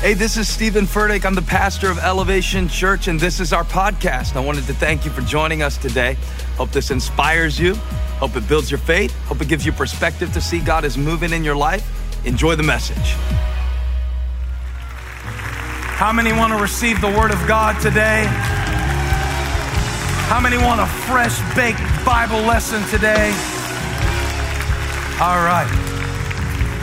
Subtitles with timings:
[0.00, 1.24] Hey, this is Steven Furtick.
[1.24, 4.36] I'm the pastor of Elevation Church, and this is our podcast.
[4.36, 6.18] I wanted to thank you for joining us today.
[6.58, 7.74] Hope this inspires you.
[8.20, 9.10] Hope it builds your faith.
[9.24, 11.82] Hope it gives you perspective to see God is moving in your life.
[12.26, 13.16] Enjoy the message.
[15.96, 18.26] How many want to receive the Word of God today?
[20.28, 23.30] How many want a fresh baked Bible lesson today?
[25.18, 25.85] All right.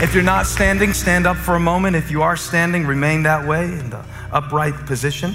[0.04, 1.96] If you're not standing, stand up for a moment.
[1.96, 4.04] If you are standing, remain that way in the
[4.34, 5.34] upright position.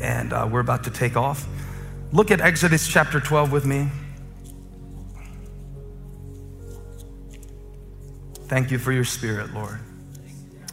[0.00, 1.46] And uh, we're about to take off.
[2.10, 3.88] Look at Exodus chapter 12 with me.
[8.48, 9.78] Thank you for your spirit, Lord.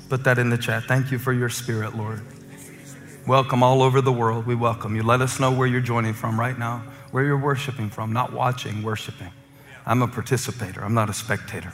[0.09, 0.85] Put that in the chat.
[0.85, 2.21] Thank you for your spirit, Lord.
[3.27, 4.47] Welcome all over the world.
[4.47, 5.03] We welcome you.
[5.03, 8.81] Let us know where you're joining from right now, where you're worshiping from, not watching,
[8.81, 9.29] worshiping.
[9.85, 11.71] I'm a participator, I'm not a spectator.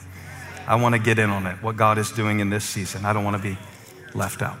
[0.66, 3.04] I want to get in on it, what God is doing in this season.
[3.04, 3.56] I don't want to be
[4.14, 4.58] left out.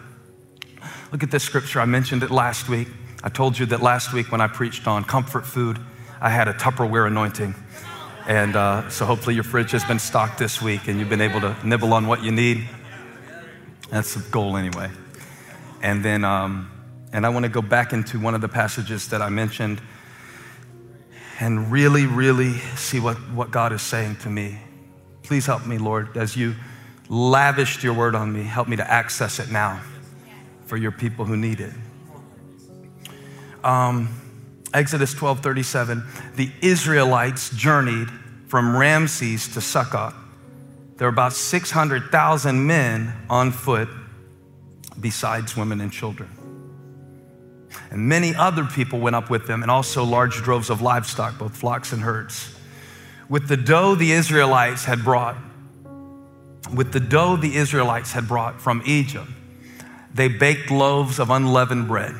[1.10, 1.80] Look at this scripture.
[1.80, 2.88] I mentioned it last week.
[3.24, 5.80] I told you that last week when I preached on comfort food,
[6.20, 7.56] I had a Tupperware anointing.
[8.28, 11.40] And uh, so hopefully your fridge has been stocked this week and you've been able
[11.40, 12.68] to nibble on what you need.
[13.90, 14.90] That's the goal anyway.
[15.82, 16.70] And then, um,
[17.12, 19.80] and I want to go back into one of the passages that I mentioned
[21.40, 24.58] and really, really see what, what God is saying to me
[25.26, 26.54] Please help me, Lord, as you
[27.08, 28.44] lavished your word on me.
[28.44, 29.80] Help me to access it now
[30.66, 31.72] for your people who need it.
[33.64, 34.08] Um,
[34.72, 36.04] Exodus 12 37.
[36.36, 38.08] The Israelites journeyed
[38.46, 40.14] from Ramses to Succoth.
[40.96, 43.88] There were about 600,000 men on foot,
[45.00, 46.30] besides women and children.
[47.90, 51.56] And many other people went up with them, and also large droves of livestock, both
[51.56, 52.55] flocks and herds
[53.28, 55.36] with the dough the Israelites had brought,
[56.74, 59.28] with the dough the Israelites had brought from Egypt,
[60.12, 62.14] they baked loaves of unleavened bread.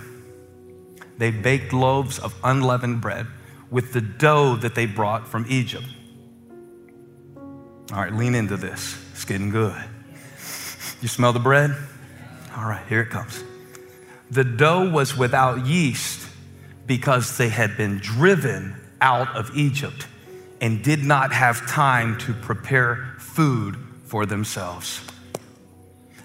[1.19, 3.27] They baked loaves of unleavened bread
[3.71, 5.87] with the dough that they brought from Egypt.
[7.93, 8.99] All right, lean into this.
[9.13, 9.83] It's getting good.
[11.01, 11.75] You smell the bread?
[12.57, 13.43] All right, here it comes.
[14.31, 16.27] The dough was without yeast
[16.87, 20.07] because they had been driven out of Egypt
[20.61, 25.01] and did not have time to prepare food for themselves.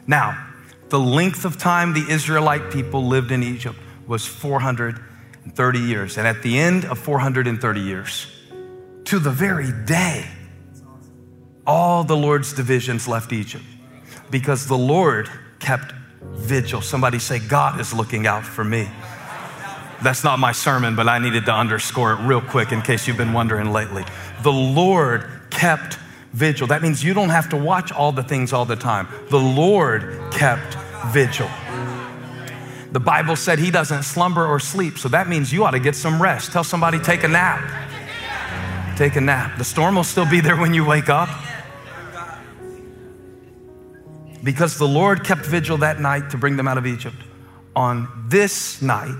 [0.08, 0.48] Now,
[0.90, 3.78] the length of time the Israelite people lived in Egypt
[4.08, 6.18] was 430 years.
[6.18, 8.28] And at the end of 430 years,
[9.06, 10.26] to the very day,
[11.66, 13.64] all the Lord's divisions left Egypt
[14.30, 16.82] because the Lord kept vigil.
[16.82, 18.90] Somebody say, God is looking out for me.
[20.04, 23.18] That's not my sermon, but I needed to underscore it real quick in case you've
[23.18, 24.04] been wondering lately.
[24.42, 26.00] The Lord kept
[26.34, 26.68] vigil.
[26.68, 29.08] That means you don't have to watch all the things all the time.
[29.30, 30.76] The Lord kept
[31.08, 31.50] vigil.
[32.92, 35.96] The Bible said he doesn't slumber or sleep, so that means you ought to get
[35.96, 36.52] some rest.
[36.52, 37.62] Tell somebody, take a nap.
[38.98, 39.58] Take a nap.
[39.58, 41.30] The storm will still be there when you wake up.
[44.44, 47.16] Because the Lord kept vigil that night to bring them out of Egypt.
[47.76, 49.16] On this night,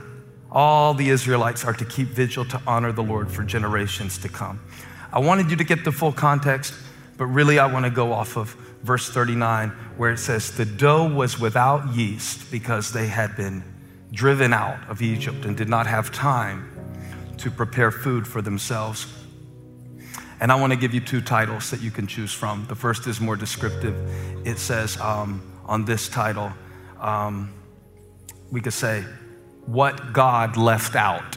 [0.52, 4.60] all the Israelites are to keep vigil to honor the Lord for generations to come.
[5.14, 6.74] I wanted you to get the full context,
[7.18, 8.50] but really I want to go off of
[8.84, 13.64] verse 39 where it says, The dough was without yeast because they had been
[14.12, 16.68] driven out of Egypt and did not have time
[17.38, 19.08] to prepare food for themselves.
[20.42, 22.66] And I want to give you two titles that you can choose from.
[22.68, 23.96] The first is more descriptive.
[24.46, 26.52] It says um, on this title,
[27.00, 27.54] um,
[28.52, 29.06] we could say,
[29.66, 31.36] what God left out.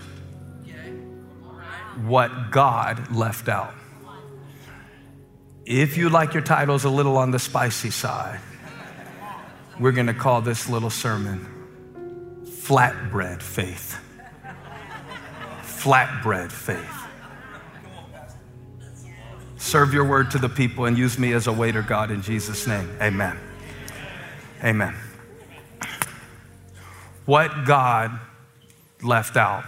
[2.07, 3.75] What God left out.
[5.65, 8.41] If you like your titles a little on the spicy side,
[9.79, 13.99] we're going to call this little sermon Flatbread Faith.
[15.63, 17.01] Flatbread Faith.
[19.57, 22.67] Serve your word to the people and use me as a waiter, God, in Jesus'
[22.67, 22.91] name.
[23.01, 23.39] Amen.
[24.63, 25.04] Amen
[27.27, 28.19] what God
[29.03, 29.65] left out.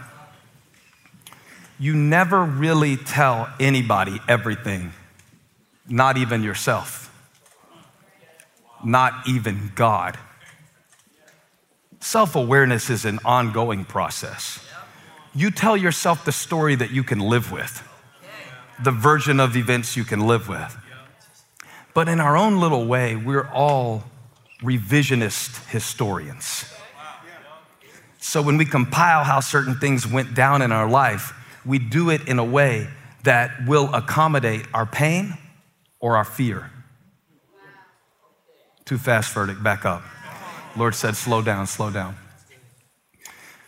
[1.79, 4.93] You never really tell anybody everything,
[5.89, 7.13] not even yourself,
[8.85, 10.19] not even God.
[12.01, 14.61] Self awareness is an ongoing process.
[15.35, 17.87] You tell yourself the story that you can live with,
[18.83, 20.77] the version of events you can live with.
[21.93, 24.05] But in our own little way, we're all
[24.63, 26.65] revisionist historians.
[28.27, 31.33] So when we compile how certain things went down in our life,
[31.65, 32.89] we do it in a way
[33.23, 35.39] that will accommodate our pain
[36.01, 36.69] or our fear.
[38.85, 40.03] Too fast, Furtick, back up.
[40.77, 42.17] Lord said, slow down, slow down.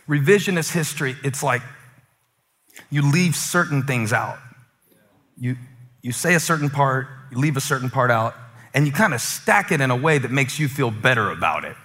[0.09, 1.61] Revisionist history, it's like
[2.89, 4.39] you leave certain things out.
[5.37, 5.55] You,
[6.01, 8.35] you say a certain part, you leave a certain part out,
[8.73, 11.63] and you kind of stack it in a way that makes you feel better about
[11.63, 11.77] it.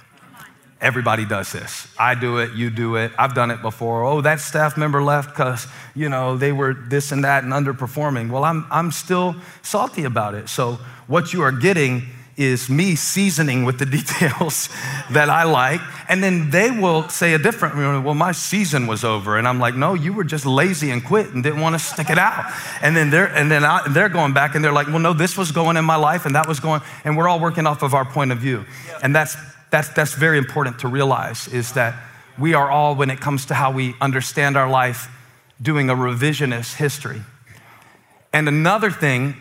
[0.85, 1.89] Everybody does this.
[1.99, 3.11] I do it, you do it.
[3.19, 4.05] I've done it before.
[4.05, 8.29] Oh, that staff member left because, you know, they were this and that and underperforming.
[8.29, 10.51] Well, I'm, I'm still salty about it.
[10.51, 12.03] So, what you are getting
[12.37, 14.69] is me seasoning with the details
[15.11, 15.81] that I like.
[16.11, 19.39] And then they will say a different, well, my season was over.
[19.39, 22.11] And I'm like, no, you were just lazy and quit and didn't want to stick
[22.11, 22.53] it out.
[22.83, 25.39] And then they're, and then I, they're going back and they're like, well, no, this
[25.39, 27.95] was going in my life and that was going, and we're all working off of
[27.95, 28.67] our point of view.
[29.03, 29.35] And that's,
[29.75, 32.01] that's, that's very important to realize is that
[32.39, 35.09] we are all, when it comes to how we understand our life,
[35.61, 37.21] doing a revisionist history.
[38.33, 39.35] And another thing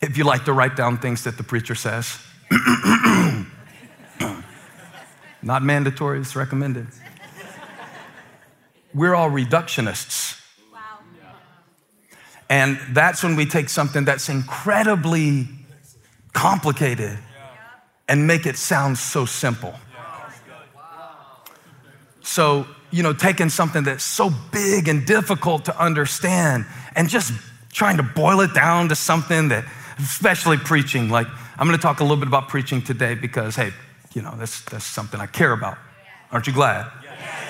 [0.00, 2.18] if you like to write down things that the preacher says.
[5.42, 6.88] Not mandatory, it's recommended.
[8.92, 10.40] We're all reductionists.
[12.50, 15.46] And that's when we take something that's incredibly
[16.32, 17.16] complicated
[18.12, 19.74] and make it sound so simple.
[22.20, 27.32] So, you know, taking something that's so big and difficult to understand and just
[27.72, 29.64] trying to boil it down to something that
[29.98, 31.08] especially preaching.
[31.08, 31.26] Like,
[31.56, 33.72] I'm going to talk a little bit about preaching today because, hey,
[34.12, 35.78] you know, that's, that's something I care about.
[36.30, 36.92] Aren't you glad?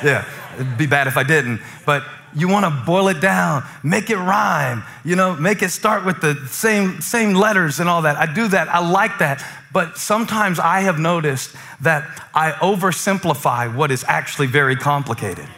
[0.04, 0.24] Yeah,
[0.54, 1.60] it'd be bad if I didn't.
[1.84, 2.04] But
[2.36, 6.20] you want to boil it down, make it rhyme, you know, make it start with
[6.20, 8.16] the same, same letters and all that.
[8.16, 8.68] I do that.
[8.68, 9.44] I like that.
[9.72, 12.04] But sometimes I have noticed that
[12.34, 15.48] I oversimplify what is actually very complicated.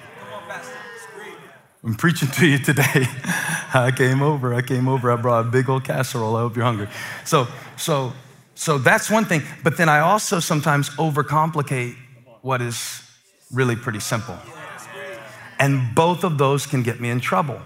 [1.82, 2.82] I'm preaching to you today.
[3.74, 6.36] I came over, I came over, I brought a big old casserole.
[6.36, 6.88] I hope you're hungry.
[7.24, 7.46] So,
[7.76, 8.14] so,
[8.54, 9.42] so that's one thing.
[9.62, 11.96] But then I also sometimes overcomplicate
[12.40, 13.02] what is
[13.52, 14.38] really pretty simple.
[15.58, 17.60] And both of those can get me in trouble.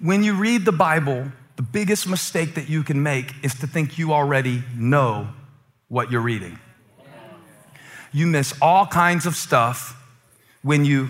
[0.00, 3.98] When you read the Bible, the biggest mistake that you can make is to think
[3.98, 5.28] you already know
[5.88, 6.58] what you're reading.
[8.12, 10.00] You miss all kinds of stuff
[10.62, 11.08] when you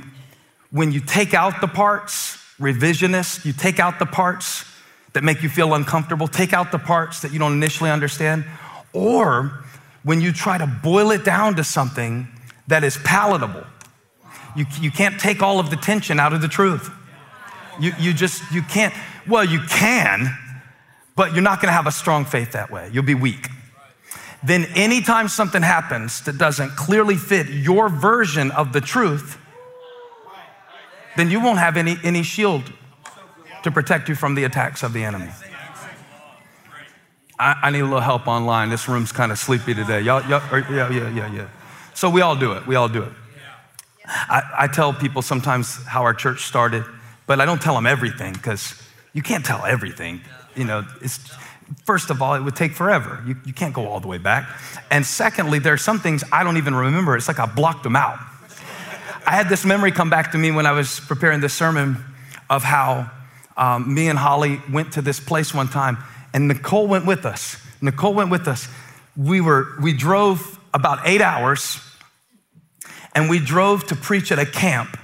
[0.71, 4.65] when you take out the parts, revisionist, you take out the parts
[5.13, 8.45] that make you feel uncomfortable, take out the parts that you don't initially understand,
[8.93, 9.65] or
[10.03, 12.29] when you try to boil it down to something
[12.67, 13.65] that is palatable.
[14.55, 16.91] You, you can't take all of the tension out of the truth.
[17.81, 18.95] You, you just, you can't,
[19.29, 20.37] well, you can,
[21.15, 22.91] but you're not gonna have a strong faith that way.
[22.93, 23.49] You'll be weak.
[24.43, 29.39] Then, anytime something happens that doesn't clearly fit your version of the truth,
[31.17, 32.73] then you won't have any, any shield
[33.63, 35.31] to protect you from the attacks of the enemy.
[37.39, 38.71] I, I need a little help online.
[38.71, 40.01] This room's kind of sleepy today.
[40.01, 41.49] Y'all, y'all yeah, yeah, yeah, yeah.
[41.95, 42.67] So we all do it.
[42.67, 43.13] We all do it.
[44.07, 46.85] I, I tell people sometimes how our church started,
[47.27, 48.81] but I don't tell them everything because
[49.17, 50.21] you can't tell everything.
[50.55, 51.19] You know, it's,
[51.87, 53.25] first of all, it would take forever.
[53.27, 54.47] You, you can't go all the way back.
[54.91, 57.17] And secondly, there are some things I don't even remember.
[57.17, 58.19] It's like I blocked them out.
[59.27, 61.97] I had this memory come back to me when I was preparing this sermon
[62.51, 63.11] of how
[63.57, 65.97] um, me and Holly went to this place one time,
[66.35, 67.57] and Nicole went with us.
[67.81, 68.69] Nicole went with us.
[69.17, 71.81] We were we drove about eight hours,
[73.15, 74.99] and we drove to preach at a camp.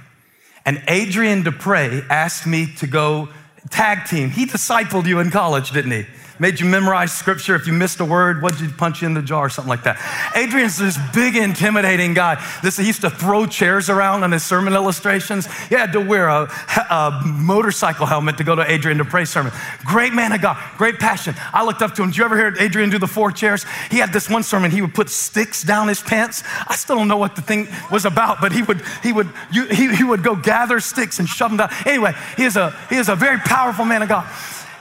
[0.65, 3.29] And Adrian Despres asked me to go
[3.69, 4.29] tag team.
[4.29, 6.05] He discipled you in college, didn't he?
[6.43, 7.55] Made you memorize scripture.
[7.55, 9.69] If you missed a word, what did you punch you in the jar or something
[9.69, 9.97] like that?
[10.35, 12.35] Adrian's this big, intimidating guy.
[12.61, 15.47] This, he used to throw chairs around on his sermon illustrations.
[15.67, 16.51] He had to wear a,
[16.89, 19.53] a motorcycle helmet to go to Adrian Despres sermon.
[19.85, 21.33] Great man of God, great passion.
[21.53, 22.09] I looked up to him.
[22.09, 23.65] Did you ever hear Adrian do the four chairs?
[23.89, 26.43] He had this one sermon, he would put sticks down his pants.
[26.67, 29.67] I still don't know what the thing was about, but he would, he would, you,
[29.67, 31.69] he, he would go gather sticks and shove them down.
[31.85, 34.29] Anyway, he is a, he is a very powerful man of God.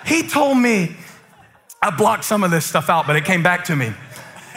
[0.05, 0.97] He told me
[1.83, 3.93] I blocked some of this stuff out, but it came back to me.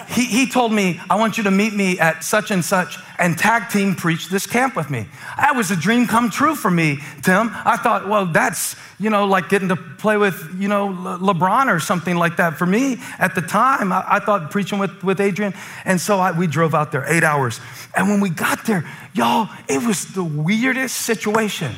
[0.08, 3.36] He, he told me, I want you to meet me at such and such and
[3.36, 5.08] tag team preach this camp with me.
[5.38, 7.50] That was a dream come true for me, Tim.
[7.52, 11.74] I thought, well, that's, you know, like getting to play with, you know, Le- LeBron
[11.74, 12.56] or something like that.
[12.56, 15.56] For me, at the time, I, I thought preaching with, with Adrian.
[15.86, 17.60] And so I, we drove out there eight hours.
[17.96, 21.72] And when we got there, y'all, it was the weirdest situation.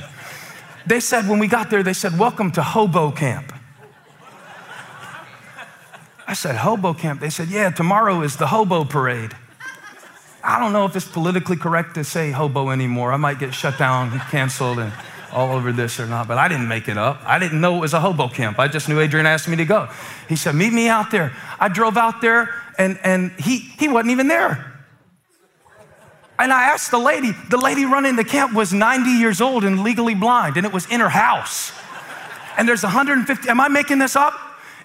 [0.86, 3.54] They said, when we got there, they said, welcome to Hobo Camp.
[6.28, 7.22] I said, Hobo camp?
[7.22, 9.32] They said, Yeah, tomorrow is the hobo parade.
[10.44, 13.14] I don't know if it's politically correct to say hobo anymore.
[13.14, 14.94] I might get shut down, canceled, and
[15.32, 17.22] all over this or not, but I didn't make it up.
[17.26, 18.60] I didn't know it was a hobo camp.
[18.60, 19.90] I just knew Adrian asked me to go.
[20.28, 21.34] He said, Meet me out there.
[21.60, 24.74] I drove out there, and, and he, he wasn't even there.
[26.40, 29.82] And I asked the lady, the lady running the camp was 90 years old and
[29.82, 31.72] legally blind, and it was in her house.
[32.58, 34.34] And there's 150, am I making this up?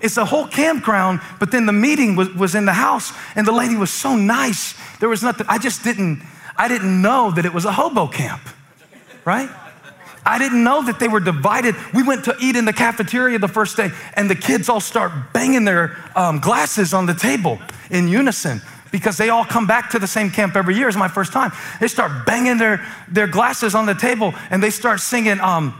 [0.02, 3.52] It's a whole campground, but then the meeting was, was in the house, and the
[3.52, 4.74] lady was so nice.
[4.98, 6.22] There was nothing, I just didn't,
[6.56, 8.42] I didn't know that it was a hobo camp,
[9.24, 9.48] right?
[10.24, 11.74] I didn't know that they were divided.
[11.94, 15.12] We went to eat in the cafeteria the first day, and the kids all start
[15.32, 17.58] banging their um, glasses on the table
[17.90, 18.60] in unison
[18.92, 20.86] because they all come back to the same camp every year.
[20.86, 21.50] It's my first time.
[21.80, 25.74] They start banging their, their glasses on the table and they start singing, um,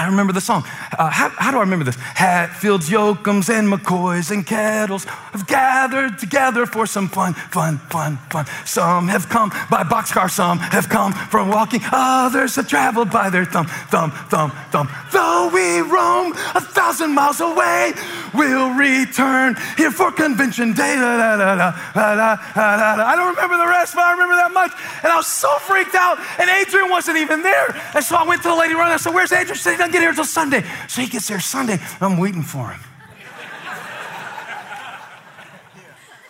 [0.00, 0.64] I remember the song.
[0.98, 1.96] Uh, how, how, do I remember this?
[1.96, 8.46] Hatfields, Yoakums, and McCoys and Kettles have gathered together for some fun, fun, fun, fun.
[8.64, 13.44] Some have come by boxcar, some have come from walking, others have traveled by their
[13.44, 14.88] thumb, thumb, thumb, thumb.
[15.12, 17.92] Though we roam a thousand miles away,
[18.32, 20.94] we'll return here for convention day.
[20.96, 24.72] Da, da, da, I don't remember the rest, but I remember that much.
[25.02, 27.76] And I was so freaked out, and Adrian wasn't even there.
[27.94, 28.94] And so I went to the lady running.
[28.94, 29.89] I said, Where's Adrian?
[29.90, 30.64] Doesn't get here until Sunday.
[30.88, 31.78] So he gets there Sunday.
[32.00, 32.80] I'm waiting for him.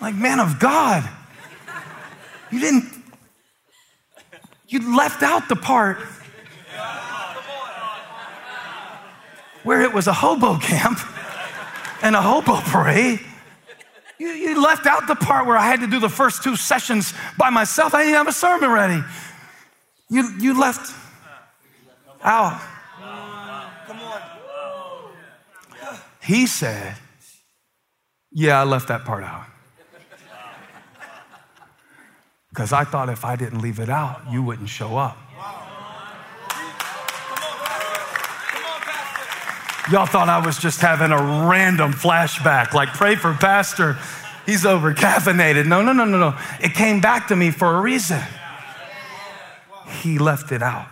[0.00, 1.08] like, man of God,
[2.50, 2.84] you didn't,
[4.68, 5.98] you left out the part
[9.62, 10.98] where it was a hobo camp
[12.02, 13.20] and a hobo parade.
[14.18, 17.14] You, you, left out the part where I had to do the first two sessions
[17.38, 17.94] by myself.
[17.94, 19.02] I didn't have a sermon ready.
[20.10, 20.94] You, you left
[22.22, 22.60] out
[26.22, 26.96] He said,
[28.32, 29.46] Yeah, I left that part out.
[32.50, 35.16] Because I thought if I didn't leave it out, you wouldn't show up.
[39.90, 43.96] Y'all thought I was just having a random flashback, like pray for Pastor,
[44.46, 45.66] he's over caffeinated.
[45.66, 46.38] No, no, no, no, no.
[46.60, 48.20] It came back to me for a reason.
[50.00, 50.86] He left it out.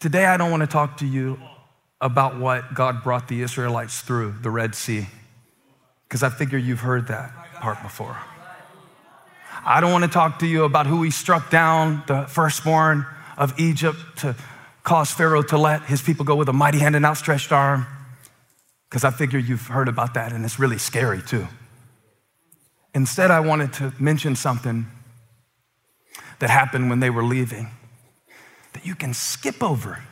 [0.00, 1.38] Today, I don't want to talk to you
[2.00, 5.06] about what God brought the Israelites through the Red Sea,
[6.06, 8.16] because I figure you've heard that part before.
[9.64, 13.04] I don't want to talk to you about who he struck down, the firstborn
[13.36, 14.36] of Egypt, to
[14.84, 17.86] cause Pharaoh to let his people go with a mighty hand and outstretched arm,
[18.88, 21.46] because I figure you've heard about that and it's really scary too.
[22.94, 24.86] Instead, I wanted to mention something
[26.38, 27.68] that happened when they were leaving
[28.72, 30.04] that you can skip over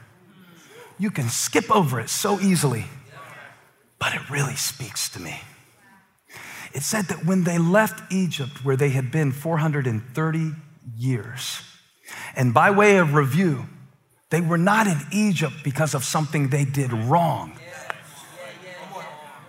[0.99, 2.87] you can skip over it so easily,
[3.99, 5.41] but it really speaks to me.
[6.73, 10.53] It said that when they left Egypt, where they had been 430
[10.97, 11.63] years,
[12.35, 13.67] and by way of review,
[14.31, 17.59] they were not in Egypt because of something they did wrong.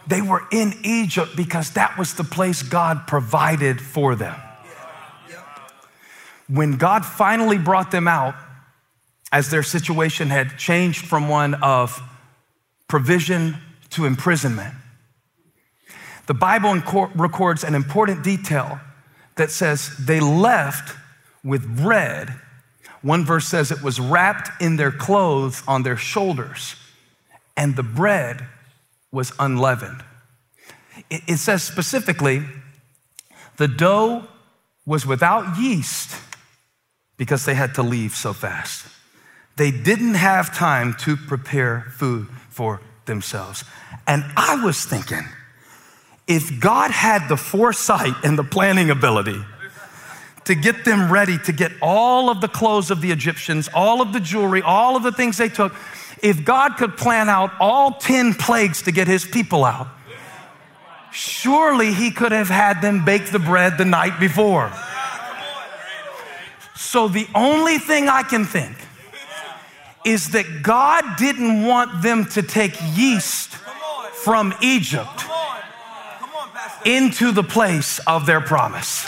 [0.08, 4.36] They were in Egypt because that was the place God provided for them.
[6.48, 8.36] When God finally brought them out,
[9.32, 12.02] as their situation had changed from one of
[12.88, 13.58] provision
[13.90, 14.74] to imprisonment.
[16.28, 16.82] The Bible
[17.16, 18.80] records an important detail
[19.36, 20.96] that says they left
[21.44, 22.34] with bread.
[23.02, 26.76] One verse says it was wrapped in their clothes on their shoulders,
[27.56, 28.46] and the bread
[29.12, 30.04] was unleavened.
[31.10, 32.44] It says specifically,
[33.58, 34.28] the dough
[34.86, 36.16] was without yeast
[37.18, 38.88] because they had to leave so fast.
[39.58, 43.64] They didn't have time to prepare food for themselves.
[44.06, 45.24] And I was thinking,
[46.28, 49.42] if God had the foresight and the planning ability
[50.46, 54.14] to get them ready to get all of the clothes of the Egyptians, all of
[54.14, 55.74] the jewelry, all of the things they took,
[56.22, 59.88] if God could plan out all 10 plagues to get his people out,
[61.12, 64.72] surely he could have had them bake the bread the night before.
[66.76, 68.78] So the only thing I can think
[70.08, 73.50] is that God didn't want them to take yeast
[74.14, 75.26] from Egypt
[76.86, 79.06] into the place of their promise.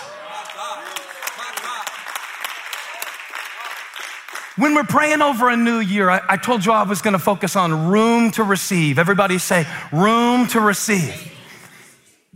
[4.58, 7.20] When we're praying over a new year, I, I told you I was going to
[7.20, 9.00] focus on room to receive.
[9.00, 11.29] Everybody say, room to receive.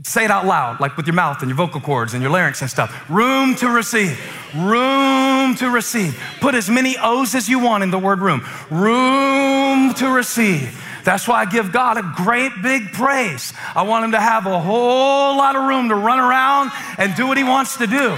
[0.06, 2.62] Say it out loud, like with your mouth and your vocal cords and your larynx
[2.62, 3.10] and stuff.
[3.10, 4.20] Room to receive.
[4.54, 6.22] Room to receive.
[6.42, 8.46] Put as many O's as you want in the word room.
[8.70, 10.78] Room to receive.
[11.06, 13.54] That's why I give God a great big praise.
[13.76, 17.26] I want Him to have a whole lot of room to run around and do
[17.26, 18.18] what He wants to do.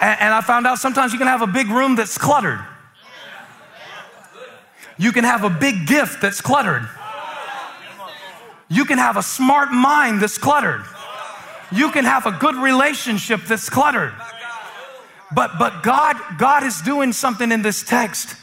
[0.00, 2.60] And, and I found out sometimes you can have a big room that's cluttered.
[4.98, 6.88] You can have a big gift that's cluttered.
[8.68, 10.82] You can have a smart mind that's cluttered.
[11.72, 14.12] You can have a good relationship that's cluttered.
[15.34, 18.36] But, but God, God is doing something in this text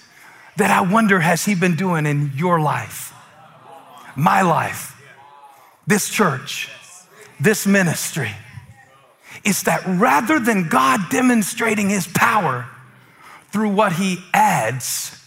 [0.58, 3.14] that I wonder has He been doing in your life,
[4.16, 5.00] my life,
[5.86, 6.70] this church,
[7.40, 8.32] this ministry?
[9.44, 12.68] Is that rather than God demonstrating His power
[13.52, 15.19] through what He adds,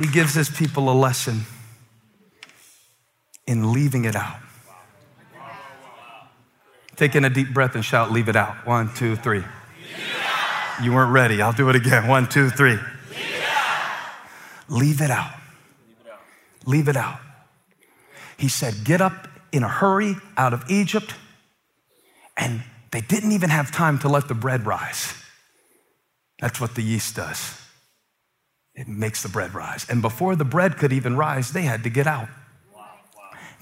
[0.00, 1.42] He gives His people a lesson
[3.46, 4.38] in leaving it out.
[6.96, 8.66] Take in a deep breath and shout, Leave it out.
[8.66, 9.44] One, two, three.
[10.82, 11.40] You weren't ready.
[11.40, 12.08] I'll do it again.
[12.08, 12.78] One, two, three.
[14.68, 15.32] Leave it out.
[16.66, 17.18] Leave it out.
[18.36, 21.14] He said, Get up in a hurry out of Egypt.
[22.36, 25.14] And they didn't even have time to let the bread rise.
[26.40, 27.63] That's what the yeast does.
[28.74, 29.86] It makes the bread rise.
[29.88, 32.28] And before the bread could even rise, they had to get out.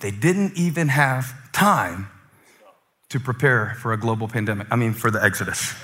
[0.00, 2.09] They didn't even have time
[3.11, 4.66] to prepare for a global pandemic.
[4.71, 5.75] I mean, for the Exodus.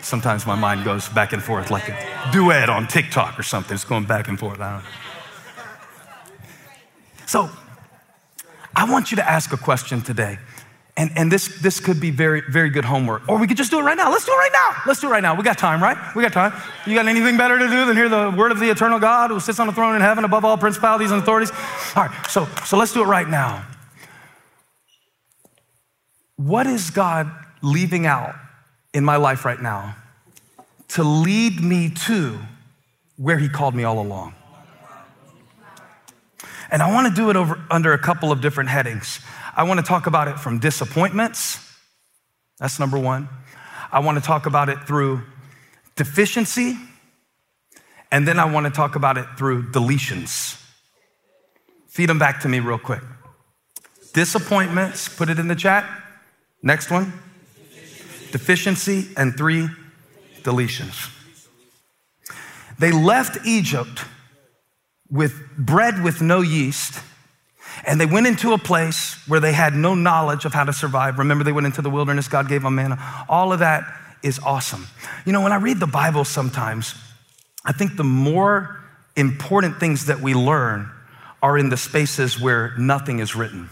[0.00, 3.74] Sometimes my mind goes back and forth like a duet on TikTok or something.
[3.74, 4.60] It's going back and forth.
[4.60, 4.82] I
[7.26, 7.50] so,
[8.74, 10.38] I want you to ask a question today.
[10.98, 13.28] And, and this, this could be very, very good homework.
[13.28, 14.10] Or we could just do it right now.
[14.10, 14.82] Let's do it right now.
[14.86, 15.34] Let's do it right now.
[15.34, 15.96] We got time, right?
[16.16, 16.54] We got time.
[16.86, 19.38] You got anything better to do than hear the word of the eternal God who
[19.38, 21.50] sits on the throne in heaven above all principalities and authorities?
[21.94, 23.66] All right, so, so let's do it right now.
[26.36, 27.30] What is God
[27.62, 28.34] leaving out
[28.94, 29.96] in my life right now
[30.88, 32.38] to lead me to
[33.16, 34.34] where He called me all along?
[36.70, 39.20] And I want to do it over, under a couple of different headings.
[39.56, 41.58] I want to talk about it from disappointments.
[42.58, 43.30] That's number one.
[43.90, 45.22] I want to talk about it through
[45.96, 46.76] deficiency.
[48.12, 50.62] And then I want to talk about it through deletions.
[51.88, 53.02] Feed them back to me real quick.
[54.12, 55.88] Disappointments, put it in the chat.
[56.62, 57.14] Next one.
[58.32, 59.68] Deficiency, and three,
[60.42, 61.10] deletions.
[62.78, 64.04] They left Egypt
[65.08, 67.00] with bread with no yeast
[67.84, 71.18] and they went into a place where they had no knowledge of how to survive.
[71.18, 72.98] Remember, they went into the wilderness, God gave them manna.
[73.28, 73.84] All of that
[74.22, 74.86] is awesome.
[75.24, 76.94] You know, when I read the Bible sometimes,
[77.64, 78.80] I think the more
[79.16, 80.90] important things that we learn
[81.42, 83.68] are in the spaces where nothing is written.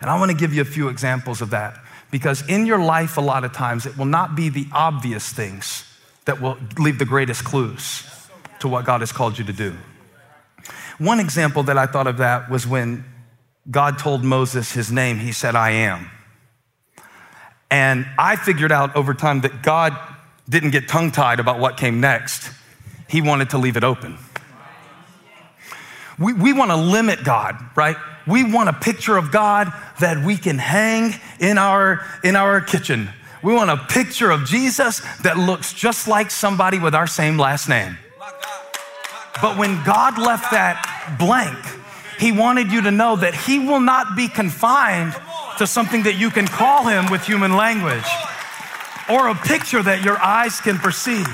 [0.00, 3.16] And I want to give you a few examples of that because in your life,
[3.16, 5.84] a lot of times, it will not be the obvious things
[6.26, 8.04] that will leave the greatest clues
[8.60, 9.74] to what God has called you to do.
[10.98, 13.04] One example that I thought of that was when
[13.70, 16.10] God told Moses his name, he said, I am.
[17.70, 19.96] And I figured out over time that God
[20.48, 22.50] didn't get tongue tied about what came next,
[23.08, 24.18] he wanted to leave it open.
[26.18, 27.96] We, we want to limit God, right?
[28.26, 33.08] We want a picture of God that we can hang in our, in our kitchen.
[33.42, 37.68] We want a picture of Jesus that looks just like somebody with our same last
[37.68, 37.98] name.
[39.42, 41.58] But when God left that blank,
[42.18, 45.14] he wanted you to know that He will not be confined
[45.58, 48.04] to something that you can call Him with human language
[49.08, 51.26] or a picture that your eyes can perceive.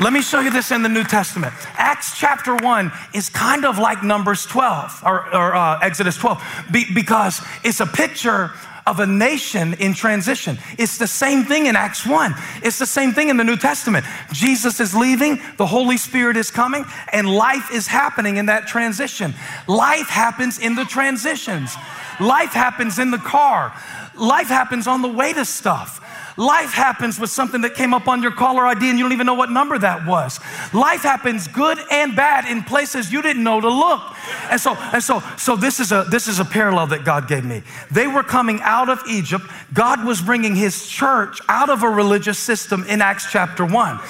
[0.00, 1.54] Let me show you this in the New Testament.
[1.76, 6.84] Acts chapter 1 is kind of like Numbers 12 or, or uh, Exodus 12 be,
[6.92, 8.50] because it's a picture
[8.86, 10.58] of a nation in transition.
[10.78, 12.34] It's the same thing in Acts 1.
[12.62, 14.04] It's the same thing in the New Testament.
[14.32, 19.34] Jesus is leaving, the Holy Spirit is coming, and life is happening in that transition.
[19.66, 21.74] Life happens in the transitions.
[22.20, 23.74] Life happens in the car.
[24.16, 26.00] Life happens on the way to stuff.
[26.36, 29.26] Life happens with something that came up on your caller ID and you don't even
[29.26, 30.40] know what number that was.
[30.72, 34.02] Life happens good and bad in places you didn't know to look.
[34.50, 37.44] And so, and so, so this is a this is a parallel that God gave
[37.44, 37.62] me.
[37.90, 39.44] They were coming out of Egypt.
[39.72, 44.00] God was bringing His church out of a religious system in Acts chapter one.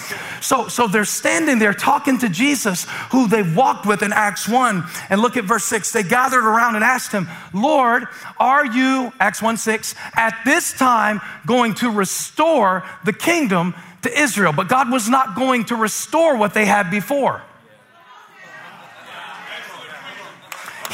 [0.41, 4.85] So, so they're standing there talking to Jesus, who they walked with in Acts one.
[5.11, 5.93] And look at verse six.
[5.93, 8.07] They gathered around and asked him, "Lord,
[8.39, 14.53] are you Acts one six at this time going to restore the kingdom to Israel?"
[14.53, 17.43] But God was not going to restore what they had before.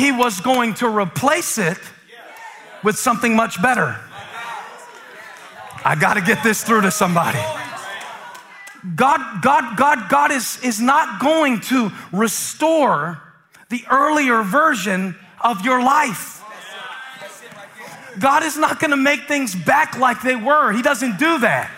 [0.01, 1.79] he was going to replace it
[2.83, 4.01] with something much better.
[5.85, 7.39] I got to get this through to somebody.
[8.95, 13.21] God, God, God, God is, is not going to restore
[13.69, 16.39] the earlier version of your life.
[18.18, 20.73] God is not going to make things back like they were.
[20.73, 21.70] He doesn't do that.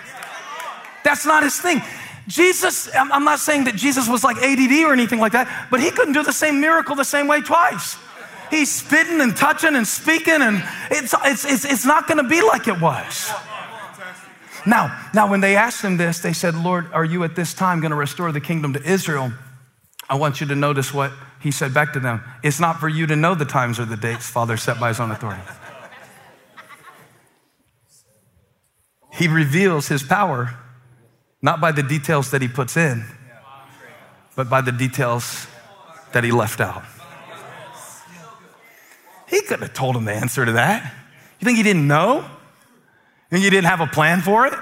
[1.04, 1.82] That's not his thing.
[2.28, 5.90] Jesus, I'm not saying that Jesus was like ADD or anything like that, but he
[5.90, 7.96] couldn't do the same miracle the same way twice.
[8.50, 12.42] He's spitting and touching and speaking, and it's, it's, it's, it's not going to be
[12.42, 13.32] like it was.
[14.64, 17.80] Now, now, when they asked him this, they said, Lord, are you at this time
[17.80, 19.32] going to restore the kingdom to Israel?
[20.08, 22.22] I want you to notice what he said back to them.
[22.44, 25.00] It's not for you to know the times or the dates Father set by his
[25.00, 25.42] own authority.
[29.12, 30.56] He reveals his power
[31.42, 33.04] not by the details that he puts in,
[34.36, 35.46] but by the details
[36.12, 36.84] that he left out.
[39.28, 40.92] He could have told him the answer to that.
[41.40, 42.24] You think he didn't know?
[43.30, 44.54] You didn't have a plan for it?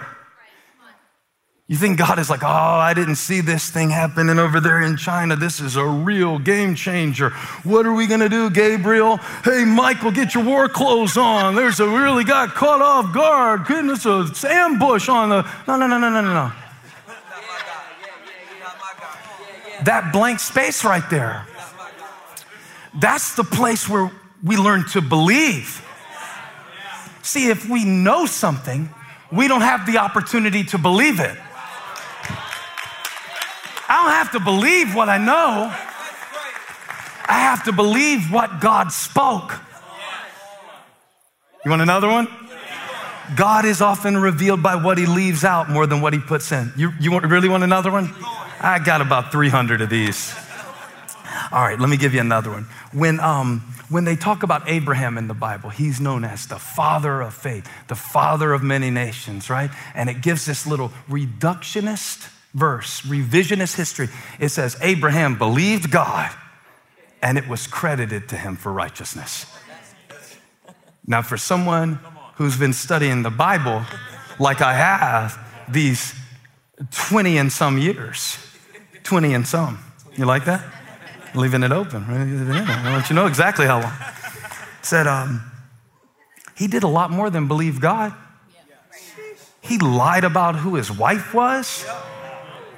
[1.70, 4.96] You think God is like, oh, I didn't see this thing happening over there in
[4.96, 5.36] China.
[5.36, 7.30] This is a real game changer.
[7.62, 9.18] What are we going to do, Gabriel?
[9.44, 11.54] Hey, Michael, get your war clothes on.
[11.54, 13.66] There's a really got caught off guard.
[13.66, 15.48] Goodness, a ambush on the.
[15.68, 16.52] No, no, no, no, no, no.
[19.84, 21.46] That blank space right there.
[22.98, 24.10] That's the place where
[24.42, 25.86] we learn to believe.
[27.22, 28.92] See, if we know something,
[29.30, 31.38] we don't have the opportunity to believe it.
[33.90, 35.66] I don't have to believe what I know.
[37.28, 39.52] I have to believe what God spoke.
[41.64, 42.28] You want another one?
[43.34, 46.72] God is often revealed by what he leaves out more than what he puts in.
[46.76, 48.14] You, you really want another one?
[48.60, 50.36] I got about 300 of these.
[51.50, 52.68] All right, let me give you another one.
[52.92, 57.20] When, um, when they talk about Abraham in the Bible, he's known as the father
[57.20, 59.70] of faith, the father of many nations, right?
[59.96, 64.08] And it gives this little reductionist verse, revisionist history.
[64.38, 66.30] It says, Abraham believed God
[67.22, 69.46] and it was credited to him for righteousness.
[71.06, 71.98] Now, for someone
[72.36, 73.84] who's been studying the Bible
[74.38, 76.14] like I have these
[76.90, 78.38] 20 and some years,
[79.02, 79.78] 20 and some,
[80.16, 80.62] you like that?
[81.34, 82.04] Leaving it open.
[82.08, 83.92] I'll let you know exactly how long.
[84.82, 85.50] Said, um,
[86.56, 88.14] he did a lot more than believe God.
[89.60, 91.86] He lied about who his wife was.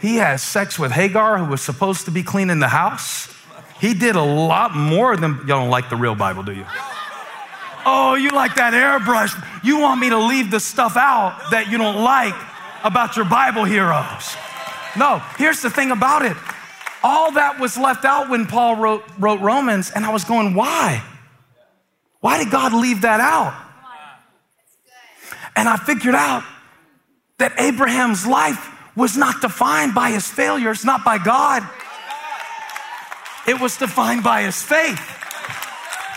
[0.02, 3.32] He has sex with Hagar, who was supposed to be cleaning the house.
[3.80, 6.66] He did a lot more than, y'all don't like the real Bible, do you?
[7.86, 9.32] Oh, you like that airbrush.
[9.64, 12.34] You want me to leave the stuff out that you don't like
[12.82, 14.36] about your Bible heroes.
[14.96, 16.36] No, here's the thing about it.
[17.04, 21.02] All that was left out when Paul wrote, wrote Romans, and I was going, why?
[22.20, 23.54] Why did God leave that out?
[25.54, 26.42] And I figured out
[27.38, 31.68] that Abraham's life was not defined by his failures, not by God.
[33.46, 35.00] It was defined by his faith.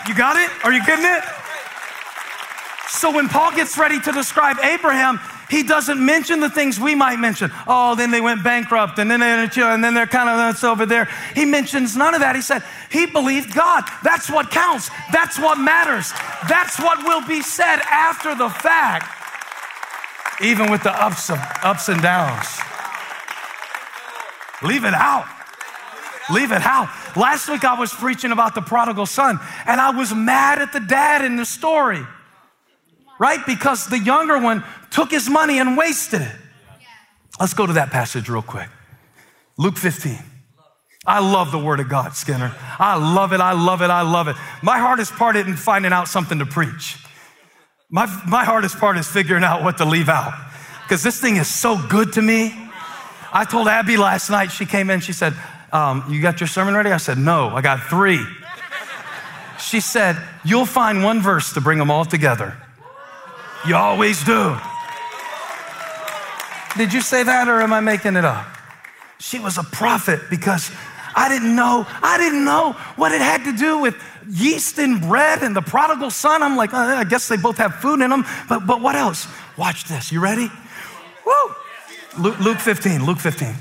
[0.06, 0.50] You got it?
[0.64, 1.22] Are you getting it?
[2.88, 7.16] So when Paul gets ready to describe Abraham, he doesn't mention the things we might
[7.16, 7.50] mention.
[7.66, 10.86] Oh, then they went bankrupt, and then they, and then they're kind of that's over
[10.86, 11.08] there.
[11.34, 12.34] He mentions none of that.
[12.34, 13.84] He said he believed God.
[14.02, 14.90] That's what counts.
[15.12, 16.12] That's what matters.
[16.48, 19.06] That's what will be said after the fact,
[20.42, 22.46] even with the ups, of, ups and downs.
[24.62, 25.26] Leave it out.
[26.30, 26.88] Leave it out.
[27.16, 30.80] Last week I was preaching about the prodigal son, and I was mad at the
[30.80, 32.04] dad in the story,
[33.18, 33.40] right?
[33.46, 36.36] Because the younger one took his money and wasted it.
[37.38, 38.68] Let's go to that passage real quick.
[39.58, 40.18] Luke 15.
[41.06, 42.52] I love the word of God, Skinner.
[42.78, 43.40] I love it.
[43.40, 43.90] I love it.
[43.90, 44.36] I love it.
[44.62, 46.96] My hardest part isn't finding out something to preach.
[47.88, 50.34] My, my hardest part is figuring out what to leave out
[50.82, 52.52] because this thing is so good to me.
[53.32, 55.34] I told Abby last night, she came in, she said,
[55.72, 56.90] um, You got your sermon ready?
[56.90, 58.24] I said, No, I got three.
[59.60, 62.56] She said, You'll find one verse to bring them all together.
[63.66, 64.56] You always do.
[66.76, 68.46] Did you say that or am I making it up?
[69.18, 70.70] She was a prophet because
[71.14, 73.94] I didn't know, I didn't know what it had to do with
[74.28, 76.42] yeast and bread and the prodigal son.
[76.42, 79.26] I'm like, oh, I guess they both have food in them, but, but what else?
[79.56, 80.12] Watch this.
[80.12, 80.50] You ready?
[81.24, 81.54] Woo!
[82.18, 83.54] Luke, Luke 15, Luke 15.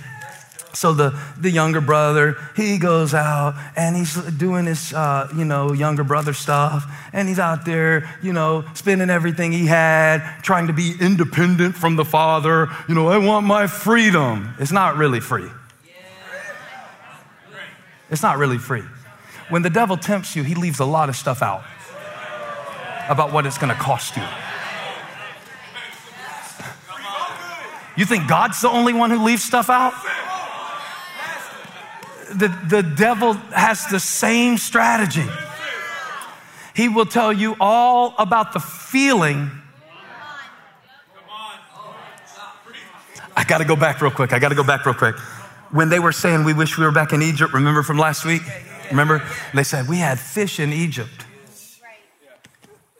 [0.73, 5.71] So the, the younger brother, he goes out and he's doing his, uh, you know,
[5.71, 6.85] younger brother stuff.
[7.13, 11.95] And he's out there, you know, spending everything he had, trying to be independent from
[11.95, 12.67] the father.
[12.89, 14.53] You know, I want my freedom.
[14.59, 15.49] It's not really free.
[18.09, 18.83] It's not really free.
[19.49, 21.63] When the devil tempts you, he leaves a lot of stuff out
[23.07, 24.23] about what it's going to cost you.
[27.97, 29.93] You think God's the only one who leaves stuff out?
[32.33, 35.25] The, the devil has the same strategy.
[36.75, 39.49] He will tell you all about the feeling.
[43.37, 44.33] I got to go back real quick.
[44.33, 45.15] I got to go back real quick.
[45.71, 48.41] When they were saying, We wish we were back in Egypt, remember from last week?
[48.89, 49.21] Remember?
[49.53, 51.25] They said, We had fish in Egypt.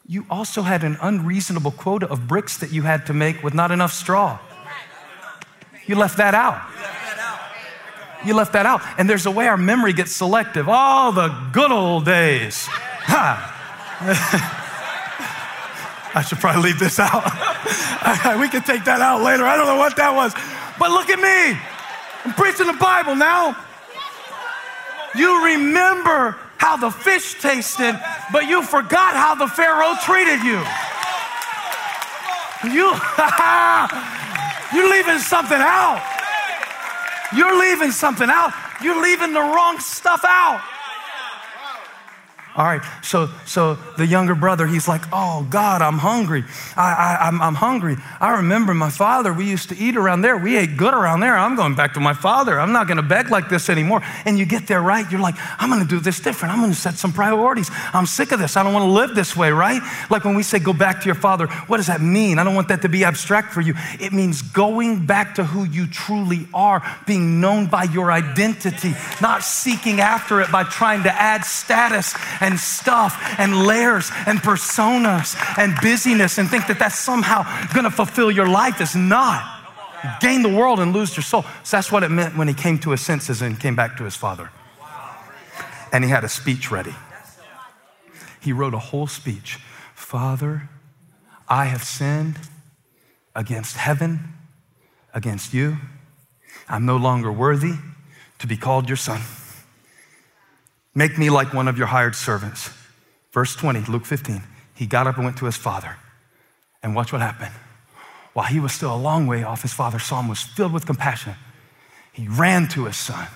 [0.08, 3.72] you also had an unreasonable quota of bricks that you had to make with not
[3.72, 4.40] enough straw.
[5.88, 6.62] You left that out.
[8.26, 8.82] You left that out.
[8.98, 10.68] And there's a way our memory gets selective.
[10.68, 12.66] All the good old days.
[12.68, 13.52] Ha.
[16.16, 17.24] I should probably leave this out.
[18.40, 19.44] we can take that out later.
[19.44, 20.34] I don't know what that was.
[20.80, 21.60] But look at me.
[22.24, 23.56] I'm preaching the Bible now.
[25.18, 28.00] You remember how the fish tasted,
[28.32, 30.60] but you forgot how the Pharaoh treated you.
[32.72, 32.92] You,
[34.74, 36.02] you're leaving something out.
[37.36, 38.54] You're leaving something out.
[38.82, 40.62] You're leaving the wrong stuff out.
[42.58, 46.46] All right, so so the younger brother, he's like, "Oh God, I'm hungry.
[46.78, 47.98] I, I I'm, I'm hungry.
[48.22, 49.34] I remember my father.
[49.34, 50.38] We used to eat around there.
[50.38, 51.36] We ate good around there.
[51.36, 52.58] I'm going back to my father.
[52.58, 55.06] I'm not going to beg like this anymore." And you get there, right?
[55.12, 56.54] You're like, "I'm going to do this different.
[56.54, 57.70] I'm going to set some priorities.
[57.94, 58.56] I'm sick of this.
[58.56, 59.82] I don't want to live this way." Right?
[60.10, 62.40] Like when we say, "Go back to your father," what does that mean?
[62.40, 63.74] I don't want that to be abstract for you.
[64.00, 69.44] It means going back to who you truly are, being known by your identity, not
[69.44, 75.74] seeking after it by trying to add status and stuff and layers and personas and
[75.82, 79.52] busyness and think that that's somehow going to fulfill your life is not.
[80.22, 81.42] Gain the world and lose your soul.
[81.64, 84.04] So that's what it meant when he came to his senses and came back to
[84.04, 84.52] his father.
[85.92, 86.94] And he had a speech ready.
[88.42, 89.60] He wrote a whole speech
[89.96, 90.70] Father,
[91.50, 92.38] I have sinned
[93.34, 94.34] against heaven,
[95.16, 95.78] against you.
[96.70, 97.74] I'm no longer worthy
[98.38, 99.22] to be called your son.
[100.96, 102.70] Make me like one of your hired servants.
[103.34, 104.42] Verse 20, Luke 15.
[104.74, 105.98] He got up and went to his father.
[106.82, 107.52] And watch what happened.
[108.34, 110.86] While he was still a long way off, his father saw him, was filled with
[110.86, 111.36] compassion.
[112.14, 113.28] He ran to his son.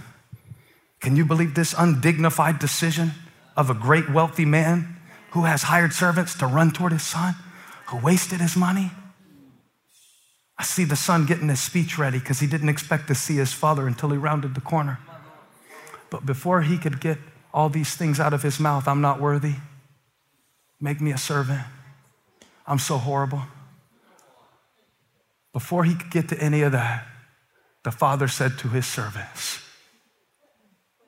[1.02, 3.12] Can you believe this undignified decision
[3.58, 4.98] of a great wealthy man
[5.32, 7.36] who has hired servants to run toward his son,
[7.88, 8.92] who wasted his money?
[10.58, 13.54] I see the son getting his speech ready because he didn't expect to see his
[13.54, 15.00] father until he rounded the corner.
[16.10, 17.18] But before he could get
[17.54, 18.88] all these things out of his mouth.
[18.88, 19.56] I'm not worthy.
[20.80, 21.62] Make me a servant.
[22.68, 23.44] I'm so horrible.
[25.52, 27.06] Before he could get to any of that,
[27.84, 29.62] the father said to his servants,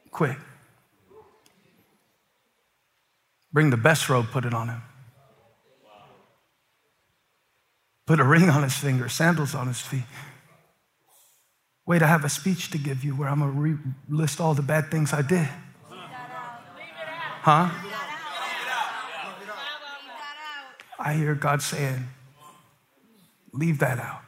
[0.10, 0.38] Quick,
[3.54, 4.82] bring the best robe, put it on him.
[8.08, 10.04] Put a ring on his finger, sandals on his feet.
[11.86, 13.78] Wait, I have a speech to give you where I'm going
[14.10, 15.48] to list all the bad things I did.
[17.42, 17.70] Huh?
[21.00, 22.08] I hear God saying,
[23.52, 24.22] leave that out.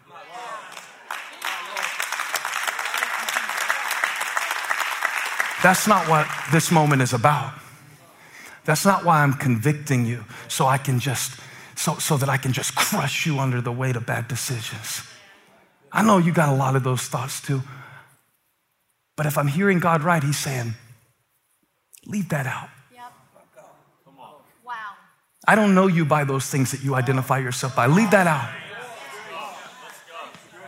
[5.61, 7.53] That's not what this moment is about.
[8.65, 11.39] That's not why I'm convicting you so I can just
[11.75, 15.03] so, so that I can just crush you under the weight of bad decisions.
[15.91, 17.61] I know you got a lot of those thoughts too.
[19.15, 20.73] But if I'm hearing God right, He's saying,
[22.07, 22.69] leave that out.
[25.45, 27.87] I don't know you by those things that you identify yourself by.
[27.87, 28.49] Leave that out.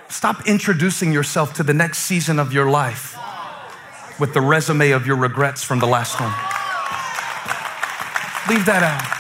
[0.10, 3.18] Stop introducing yourself to the next season of your life
[4.20, 6.34] with the resume of your regrets from the last one.
[8.50, 9.16] Leave that out.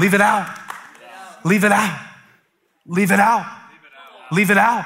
[0.00, 0.58] Leave it out.
[1.44, 2.00] Leave it out.
[2.86, 3.46] Leave it out.
[4.30, 4.84] Leave it out.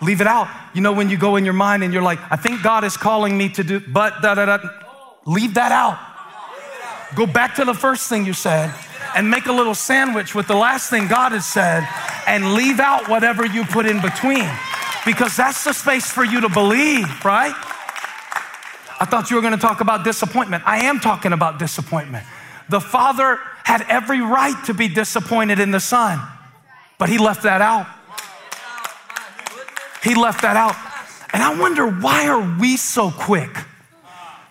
[0.00, 0.48] Leave it out.
[0.74, 2.96] You know, when you go in your mind and you're like, I think God is
[2.96, 4.58] calling me to do, but da da da,
[5.26, 6.13] leave that out.
[7.14, 8.74] Go back to the first thing you said
[9.14, 11.86] and make a little sandwich with the last thing God has said
[12.26, 14.48] and leave out whatever you put in between
[15.06, 17.54] because that's the space for you to believe, right?
[19.00, 20.62] I thought you were going to talk about disappointment.
[20.66, 22.24] I am talking about disappointment.
[22.68, 26.20] The father had every right to be disappointed in the son,
[26.98, 27.86] but he left that out.
[30.02, 30.76] He left that out.
[31.32, 33.50] And I wonder why are we so quick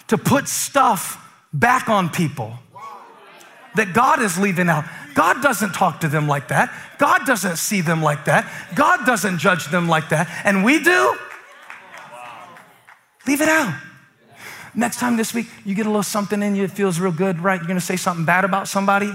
[0.08, 1.20] to put stuff
[1.54, 2.54] back on people
[3.76, 4.86] that God is leaving out.
[5.14, 6.74] God doesn't talk to them like that.
[6.98, 8.52] God doesn't see them like that.
[8.76, 10.30] God doesn't judge them like that.
[10.44, 11.16] And we do?
[13.28, 13.74] Leave it out.
[14.76, 17.40] Next time this week, you get a little something in you, it feels real good,
[17.40, 17.60] right?
[17.60, 19.12] You're gonna say something bad about somebody.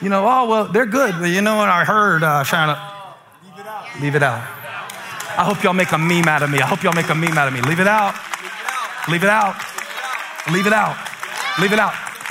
[0.00, 2.80] You know, oh, well, they're good, but you know what I heard, uh, trying to
[3.44, 4.00] leave it out.
[4.00, 4.40] Leave it out.
[5.36, 6.60] I hope y'all make a meme out of me.
[6.60, 7.60] I hope y'all make a meme out of me.
[7.62, 8.14] Leave it out.
[9.08, 9.56] Leave it out.
[9.56, 10.52] Leave it out.
[10.52, 11.11] Leave it out.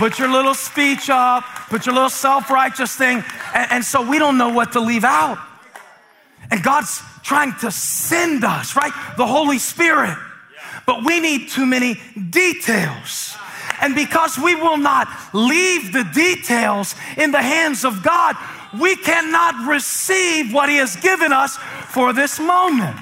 [0.02, 3.24] Put your little speech up, put your little self righteous thing.
[3.54, 5.38] And, and, so we don't know what to leave out.
[6.50, 8.92] And God's trying to send us, right?
[9.18, 10.18] The Holy Spirit.
[10.88, 13.38] But we need too many details.
[13.80, 18.36] And because we will not leave the details in the hands of God,
[18.80, 21.58] we cannot receive what He has given us
[21.90, 22.98] for this moment.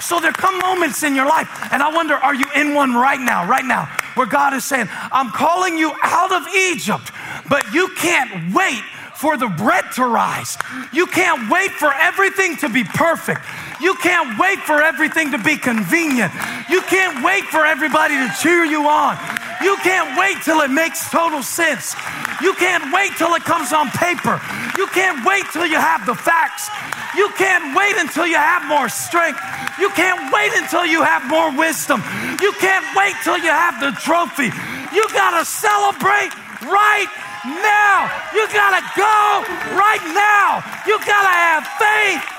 [0.00, 3.20] So there come moments in your life, and I wonder, are you in one right
[3.20, 7.10] now, right now, where God is saying, I'm calling you out of Egypt,
[7.48, 8.82] but you can't wait
[9.16, 10.56] for the bread to rise.
[10.92, 13.40] You can't wait for everything to be perfect.
[13.80, 16.32] You can't wait for everything to be convenient.
[16.70, 19.16] You can't wait for everybody to cheer you on.
[19.62, 21.94] You can't wait till it makes total sense.
[22.40, 24.40] You can't wait till it comes on paper.
[24.76, 26.68] You can't wait till you have the facts.
[27.16, 29.40] You can't wait until you have more strength.
[29.78, 32.02] You can't wait until you have more wisdom.
[32.40, 34.52] You can't wait till you have the trophy.
[34.92, 36.32] You got to celebrate
[36.64, 37.08] right
[37.44, 38.08] now.
[38.32, 39.44] You got to go
[39.76, 40.64] right now.
[40.86, 42.35] You got to have faith.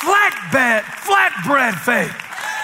[0.00, 2.14] Flatbed, flatbread faith.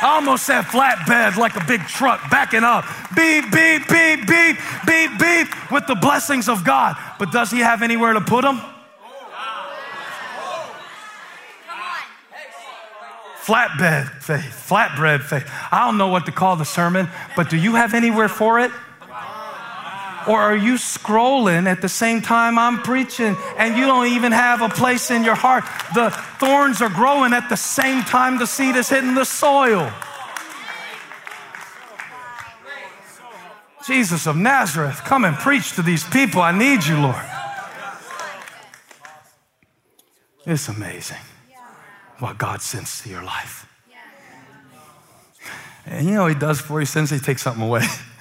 [0.02, 2.84] I almost said flatbed like a big truck backing up.
[3.16, 6.96] Beep, beep, beep, beep, beep, beep with the blessings of God.
[7.18, 8.60] But does he have anywhere to put them?
[13.44, 15.50] Flatbed faith, flatbread faith.
[15.70, 18.70] I don't know what to call the sermon, but do you have anywhere for it?
[20.26, 24.62] Or are you scrolling at the same time I'm preaching and you don't even have
[24.62, 25.64] a place in your heart?
[25.94, 29.92] The thorns are growing at the same time the seed is hitting the soil.
[33.86, 36.40] Jesus of Nazareth, come and preach to these people.
[36.40, 37.22] I need you, Lord.
[40.46, 41.18] It's amazing
[42.18, 43.68] what God sends to your life.
[45.86, 47.86] And you know He does for you, sends, He takes something away.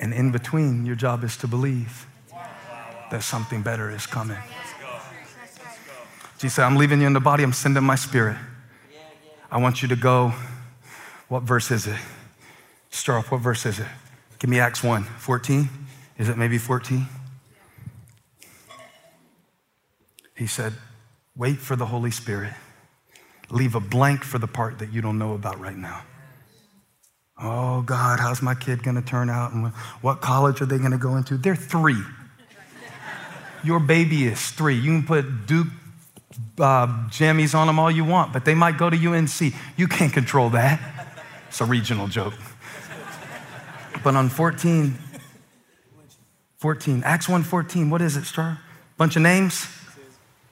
[0.00, 2.06] And in between, your job is to believe
[3.10, 4.38] that something better is coming.
[6.38, 8.38] Jesus said, I'm leaving you in the body, I'm sending my spirit.
[9.50, 10.32] I want you to go.
[11.28, 11.98] What verse is it?
[12.88, 13.86] Start off, what verse is it?
[14.38, 15.68] Give me Acts 1, 14.
[16.16, 17.06] Is it maybe 14?
[20.34, 20.72] He said,
[21.36, 22.54] Wait for the Holy Spirit.
[23.50, 26.02] Leave a blank for the part that you don't know about right now.
[27.42, 29.52] Oh, God, how's my kid going to turn out?
[29.52, 29.68] And
[30.02, 31.38] what college are they going to go into?
[31.38, 32.02] They're three.
[33.64, 34.74] Your baby is three.
[34.74, 35.68] You can put Duke
[36.58, 39.52] uh, jammies on them all you want, but they might go to UNC.
[39.76, 40.80] You can't control that.
[41.48, 42.34] It's a regional joke.
[44.04, 44.96] But on 14,
[46.58, 48.60] 14, Acts 1 14, what is it, Star?
[48.96, 49.66] Bunch of names?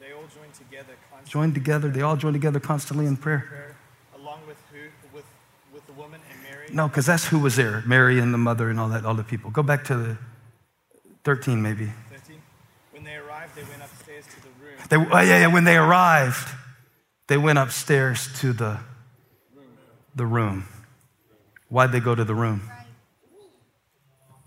[0.00, 0.92] They all joined together.
[1.24, 1.88] Joined together.
[1.88, 3.44] They all joined together constantly in prayer.
[3.48, 3.76] prayer,
[4.16, 4.78] along with who?
[5.14, 5.24] With,
[5.72, 6.57] with the woman and Mary.
[6.72, 9.24] No, because that's who was there Mary and the mother and all that, all the
[9.24, 9.50] people.
[9.50, 10.18] Go back to the
[11.24, 11.90] 13, maybe.
[12.10, 12.36] 13.
[12.92, 14.76] When they arrived, they went upstairs to the room.
[14.88, 16.48] They, oh, yeah, yeah, when they arrived,
[17.26, 18.78] they went upstairs to the,
[20.14, 20.66] the room.
[21.68, 22.62] Why'd they go to the room?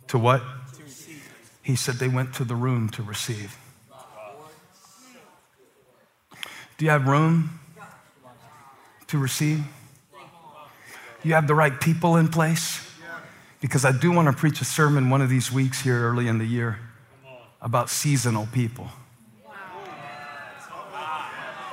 [0.07, 0.41] To what?
[0.75, 1.33] To receive.
[1.61, 3.55] he said they went to the room to receive.
[6.77, 7.59] Do you have room
[9.07, 9.63] to receive?
[11.23, 12.87] You have the right people in place?
[13.59, 16.39] Because I do want to preach a sermon one of these weeks here early in
[16.39, 16.79] the year
[17.61, 18.89] about seasonal people.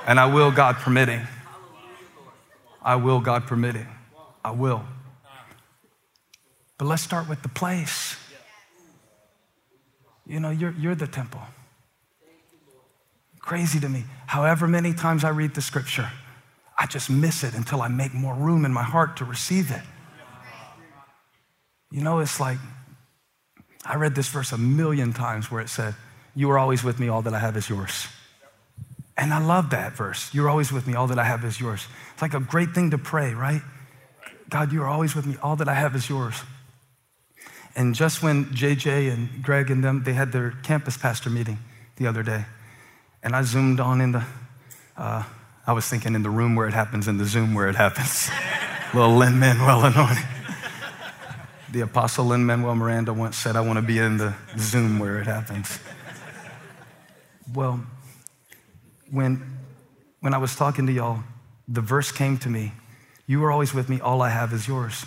[0.05, 1.21] And I will, God permitting.
[2.81, 3.87] I will, God permitting.
[4.43, 4.83] I will.
[6.77, 8.15] But let's start with the place.
[10.25, 11.41] You know, you're, you're the temple.
[13.39, 14.05] Crazy to me.
[14.27, 16.09] However many times I read the scripture,
[16.79, 19.81] I just miss it until I make more room in my heart to receive it.
[21.91, 22.57] You know, it's like
[23.85, 25.95] I read this verse a million times where it said,
[26.35, 28.07] You are always with me, all that I have is yours.
[29.17, 30.33] And I love that verse.
[30.33, 31.85] You're always with me, all that I have is yours.
[32.13, 33.61] It's like a great thing to pray, right?
[34.49, 36.35] God, you are always with me, all that I have is yours.
[37.75, 41.59] And just when JJ and Greg and them, they had their campus pastor meeting
[41.97, 42.45] the other day,
[43.21, 44.23] and I zoomed on in the,
[44.95, 45.23] uh,
[45.69, 48.31] I was thinking in the room where it happens, in the Zoom where it happens.
[48.95, 50.25] Little Lin Manuel anointing.
[51.71, 55.19] The apostle Lin Manuel Miranda once said, I want to be in the Zoom where
[55.19, 55.79] it happens.
[57.53, 57.85] Well,
[59.11, 59.59] when,
[60.21, 61.19] when I was talking to y'all,
[61.67, 62.71] the verse came to me
[63.27, 65.05] You are always with me, all I have is yours.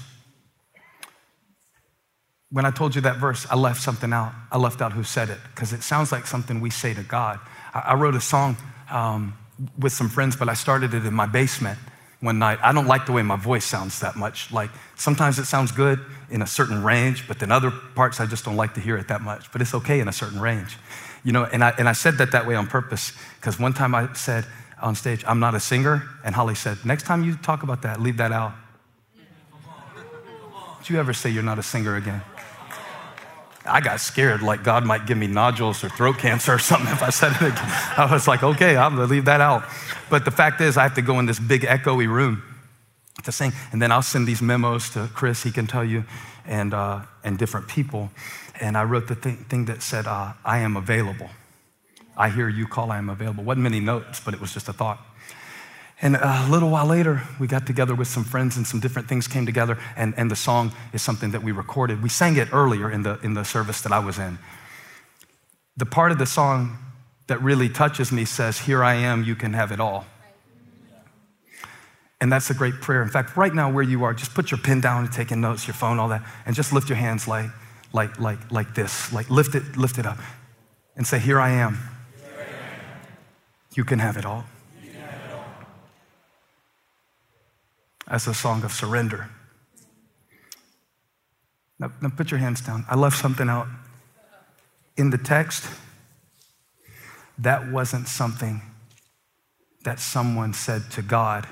[2.52, 4.32] When I told you that verse, I left something out.
[4.52, 7.40] I left out who said it because it sounds like something we say to God.
[7.74, 8.56] I, I wrote a song
[8.88, 9.36] um,
[9.78, 11.78] with some friends, but I started it in my basement
[12.20, 12.58] one night.
[12.62, 14.52] I don't like the way my voice sounds that much.
[14.52, 16.00] Like sometimes it sounds good
[16.30, 19.08] in a certain range, but then other parts I just don't like to hear it
[19.08, 19.50] that much.
[19.52, 20.78] But it's okay in a certain range.
[21.24, 23.94] You know, and I, and I said that that way on purpose because one time
[23.94, 24.46] I said
[24.80, 26.08] on stage, I'm not a singer.
[26.24, 28.54] And Holly said, next time you talk about that, leave that out.
[30.80, 32.22] Did you ever say you're not a singer again?
[33.64, 37.02] I got scared, like God might give me nodules or throat cancer or something if
[37.02, 37.56] I said it again.
[37.96, 39.64] I was like, okay, I'm gonna leave that out.
[40.10, 42.42] But the fact is, I have to go in this big echoey room
[43.22, 45.42] to sing, and then I'll send these memos to Chris.
[45.42, 46.04] He can tell you,
[46.46, 48.10] and uh, and different people.
[48.60, 51.30] And I wrote the thing, thing that said, uh, "I am available."
[52.16, 52.90] I hear you call.
[52.90, 53.42] I am available.
[53.42, 55.00] wasn't many notes, but it was just a thought.
[56.02, 59.28] And a little while later, we got together with some friends and some different things
[59.28, 59.78] came together.
[59.96, 62.02] And, and the song is something that we recorded.
[62.02, 64.40] We sang it earlier in the, in the service that I was in.
[65.76, 66.76] The part of the song
[67.28, 70.04] that really touches me says, Here I am, you can have it all.
[72.20, 73.02] And that's a great prayer.
[73.02, 75.68] In fact, right now where you are, just put your pen down and taking notes,
[75.68, 77.50] your phone, all that, and just lift your hands like,
[77.92, 79.12] like, like, like this.
[79.12, 80.18] Like lift it, lift it up.
[80.96, 81.78] And say, Here I am.
[82.20, 82.80] Here I am.
[83.74, 84.44] You can have it all.
[88.12, 89.30] As a song of surrender.
[91.80, 92.84] Now, now put your hands down.
[92.88, 93.66] I left something out.
[94.98, 95.66] In the text,
[97.38, 98.60] that wasn't something
[99.84, 101.48] that someone said to God.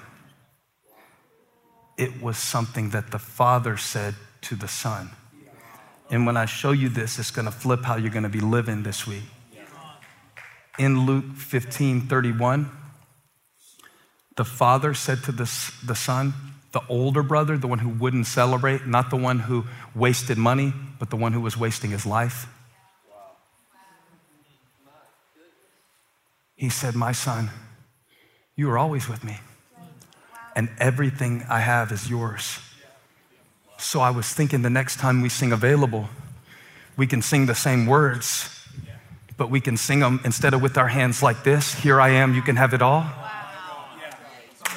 [1.96, 5.10] It was something that the Father said to the Son.
[6.10, 8.40] And when I show you this, it's going to flip how you're going to be
[8.40, 9.24] living this week.
[10.78, 12.70] In Luke 15 31,
[14.36, 15.50] the Father said to the,
[15.84, 16.34] the Son,
[16.72, 19.64] the older brother, the one who wouldn't celebrate, not the one who
[19.94, 22.46] wasted money, but the one who was wasting his life.
[26.54, 27.50] He said, My son,
[28.54, 29.38] you are always with me,
[30.54, 32.60] and everything I have is yours.
[33.78, 36.08] So I was thinking the next time we sing available,
[36.96, 38.64] we can sing the same words,
[39.38, 42.34] but we can sing them instead of with our hands like this Here I am,
[42.34, 43.06] you can have it all.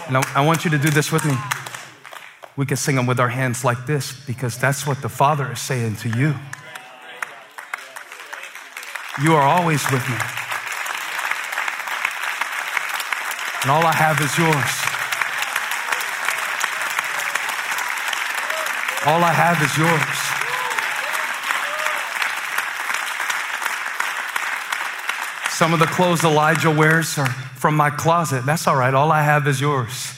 [0.07, 1.35] And I, I want you to do this with me
[2.55, 5.59] we can sing them with our hands like this because that's what the Father is
[5.59, 6.35] saying to you.
[9.21, 10.17] You are always with me.
[13.63, 14.93] And all I have is yours.
[19.05, 20.23] All I have is yours.
[25.53, 28.45] Some of the clothes Elijah wears are from my closet.
[28.45, 28.93] That's all right.
[28.93, 30.12] All I have is yours.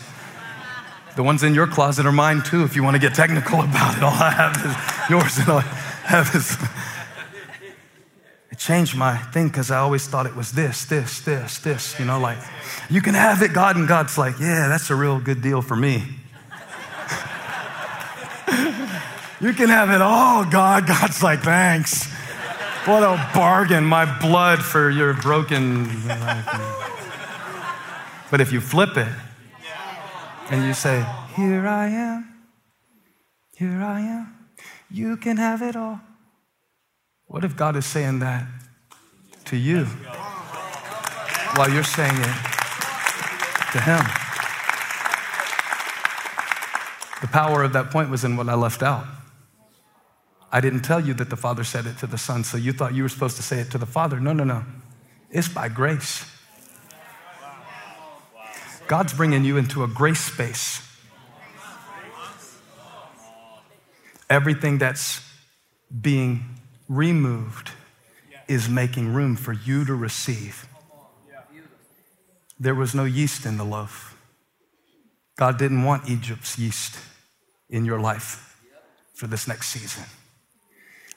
[1.16, 3.98] The ones in your closet are mine too, if you want to get technical about
[3.98, 4.04] it.
[4.04, 6.58] All I have is yours, and all I have is.
[8.52, 12.06] It changed my thing because I always thought it was this, this, this, this, you
[12.06, 12.38] know, like,
[12.90, 15.76] you can have it, God, and God's like, yeah, that's a real good deal for
[15.76, 15.96] me.
[19.42, 20.88] you can have it all, God.
[20.88, 22.06] God's like, thanks.
[22.86, 25.90] What a bargain, my blood for your broken.
[28.32, 29.08] But if you flip it,
[30.50, 32.44] and you say, Here I am,
[33.56, 34.48] here I am,
[34.90, 36.00] you can have it all.
[37.28, 38.46] What if God is saying that
[39.46, 39.86] to you
[41.56, 42.36] while you're saying it
[43.72, 44.06] to Him?
[47.22, 49.06] The power of that point was in what I left out.
[50.52, 52.94] I didn't tell you that the Father said it to the Son, so you thought
[52.94, 54.20] you were supposed to say it to the Father.
[54.20, 54.64] No, no, no.
[55.30, 56.26] It's by grace.
[58.88, 60.82] God's bringing you into a grace space.
[64.30, 65.22] Everything that's
[66.02, 66.44] being
[66.88, 67.72] removed
[68.48, 70.68] is making room for you to receive.
[72.60, 74.18] There was no yeast in the loaf.
[75.38, 76.98] God didn't want Egypt's yeast
[77.70, 78.62] in your life
[79.14, 80.06] for this next season.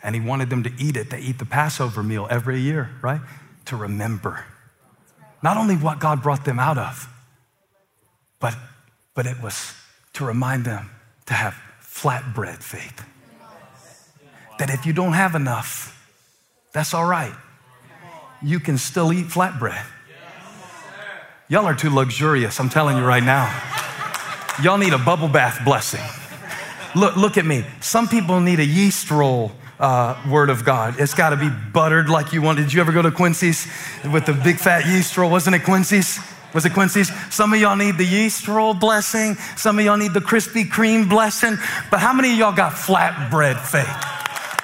[0.03, 1.11] And He wanted them to eat it.
[1.11, 3.21] They eat the Passover meal every year, right?
[3.67, 4.45] To remember
[5.43, 7.09] not only what God brought them out of,
[8.41, 8.57] but,
[9.15, 9.75] but it was
[10.15, 10.91] to remind them
[11.27, 13.05] to have flatbread faith.
[14.59, 15.95] That if you don't have enough,
[16.73, 17.35] that's all right.
[18.43, 19.85] You can still eat flatbread.
[21.49, 23.49] Y'all are too luxurious, I'm telling you right now.
[24.63, 26.05] Y'all need a bubble bath blessing.
[26.95, 27.65] Look, look at me.
[27.81, 30.99] Some people need a yeast roll uh, word of God.
[30.99, 32.59] It's got to be buttered like you want.
[32.59, 33.67] Did you ever go to Quincy's
[34.13, 35.31] with the big fat yeast roll?
[35.31, 36.19] Wasn't it Quincy's?
[36.55, 37.11] Was it Quincy's?
[37.33, 39.35] Some of y'all need the yeast roll blessing.
[39.57, 41.57] Some of y'all need the Krispy Kreme blessing.
[41.91, 43.87] But how many of y'all got flatbread faith?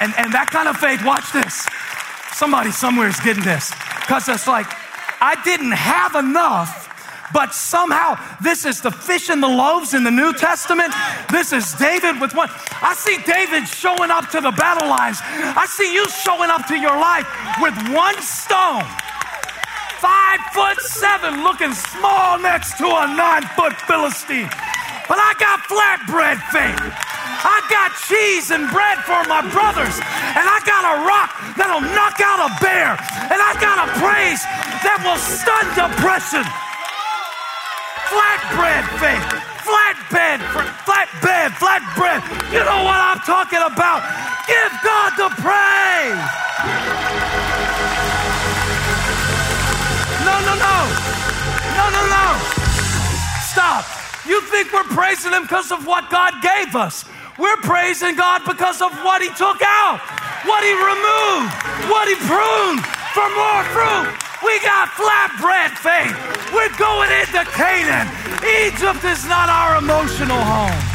[0.01, 1.67] And, and that kind of faith, watch this.
[2.33, 3.71] Somebody somewhere is getting this.
[4.01, 4.67] Because it's like,
[5.21, 6.85] I didn't have enough
[7.33, 10.95] but somehow this is the fish and the loaves in the New Testament.
[11.33, 12.49] This is David with one.
[12.81, 15.19] I see David showing up to the battle lines.
[15.23, 17.27] I see you showing up to your life
[17.61, 18.87] with one stone
[20.05, 24.53] five foot seven, looking small next to a nine foot Philistine.
[25.09, 26.77] But I got flatbread faith.
[26.77, 29.97] I got cheese and bread for my brothers.
[30.37, 32.93] And I got a rock that'll knock out a bear.
[33.33, 34.45] And I got a praise
[34.85, 36.45] that will stun depression.
[38.13, 39.25] Flatbread faith.
[39.65, 40.45] Flatbed,
[40.85, 42.21] flatbed, flatbread.
[42.53, 44.05] You know what I'm talking about.
[44.45, 47.14] Give God the praise.
[50.25, 50.77] No, no, no.
[51.77, 52.27] No, no, no.
[53.45, 53.85] Stop.
[54.27, 57.05] You think we're praising Him because of what God gave us.
[57.39, 60.01] We're praising God because of what He took out,
[60.49, 61.53] what He removed,
[61.93, 62.81] what He pruned
[63.13, 64.09] for more fruit.
[64.43, 66.17] We got flatbread faith.
[66.53, 68.09] We're going into Canaan.
[68.67, 70.95] Egypt is not our emotional home.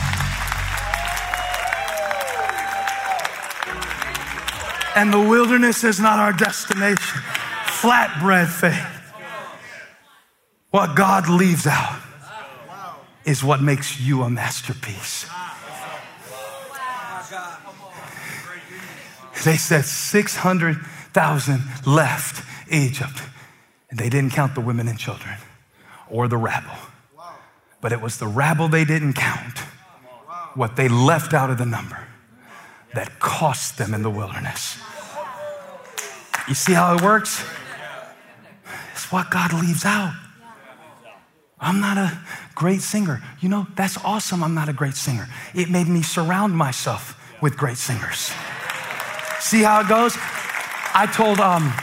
[4.95, 7.19] And the wilderness is not our destination.
[7.79, 8.98] Flatbread faith.
[10.71, 11.99] What God leaves out
[13.25, 15.25] is what makes you a masterpiece.
[19.45, 23.21] They said 600,000 left Egypt.
[23.89, 25.35] And they didn't count the women and children
[26.09, 26.77] or the rabble.
[27.81, 29.59] But it was the rabble they didn't count,
[30.53, 32.07] what they left out of the number,
[32.93, 34.77] that cost them in the wilderness.
[36.47, 37.43] You see how it works?
[38.93, 40.13] It's what God leaves out.
[41.61, 42.17] I'm not a
[42.55, 43.21] great singer.
[43.41, 44.43] You know, that's awesome.
[44.43, 45.27] I'm not a great singer.
[45.53, 48.31] It made me surround myself with great singers.
[49.39, 50.15] See how it goes?
[50.93, 51.73] I told, um,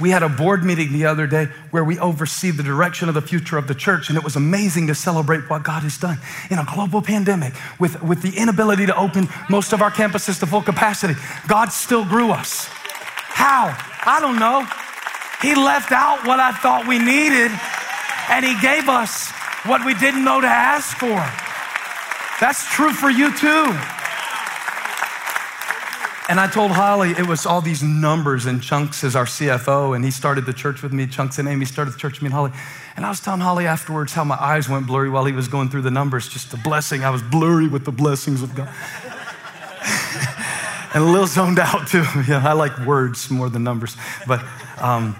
[0.00, 3.22] we had a board meeting the other day where we oversee the direction of the
[3.22, 6.18] future of the church, and it was amazing to celebrate what God has done
[6.50, 10.46] in a global pandemic with, with the inability to open most of our campuses to
[10.46, 11.14] full capacity.
[11.46, 12.66] God still grew us.
[12.66, 13.76] How?
[14.04, 14.66] I don't know.
[15.42, 17.52] He left out what I thought we needed
[18.28, 19.30] and He gave us
[19.64, 21.24] what we didn't know to ask for.
[22.40, 23.72] That's true for you too.
[26.26, 30.02] And I told Holly it was all these numbers and Chunks as our CFO, and
[30.02, 31.06] he started the church with me.
[31.06, 32.50] Chunks and Amy started the church with me and Holly.
[32.96, 35.68] And I was telling Holly afterwards how my eyes went blurry while he was going
[35.68, 37.04] through the numbers, just the blessing.
[37.04, 38.68] I was blurry with the blessings of God.
[40.94, 42.04] and a little zoned out too.
[42.26, 43.94] Yeah, I like words more than numbers.
[44.26, 44.42] But
[44.78, 45.16] um,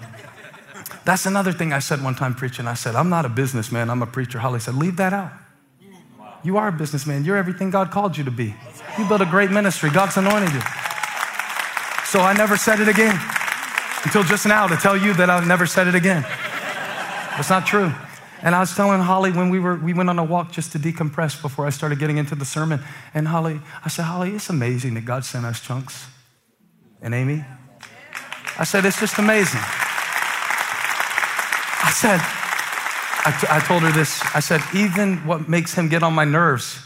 [1.04, 2.66] that's another thing I said one time preaching.
[2.66, 4.38] I said, I'm not a businessman, I'm a preacher.
[4.38, 5.32] Holly said, Leave that out.
[6.42, 7.24] You are a businessman.
[7.24, 8.54] You're everything God called you to be.
[8.98, 9.88] You built a great ministry.
[9.88, 10.60] God's anointed you.
[12.04, 13.18] So I never said it again
[14.04, 16.24] until just now to tell you that I've never said it again.
[17.38, 17.92] It's not true.
[18.42, 20.78] And I was telling Holly when we were we went on a walk just to
[20.78, 22.80] decompress before I started getting into the sermon.
[23.14, 26.06] And Holly, I said, Holly, it's amazing that God sent us chunks.
[27.00, 27.42] And Amy,
[28.58, 29.60] I said, it's just amazing.
[31.94, 32.20] I said,
[33.24, 34.20] I, t- I told her this.
[34.34, 36.80] I said, even what makes him get on my nerves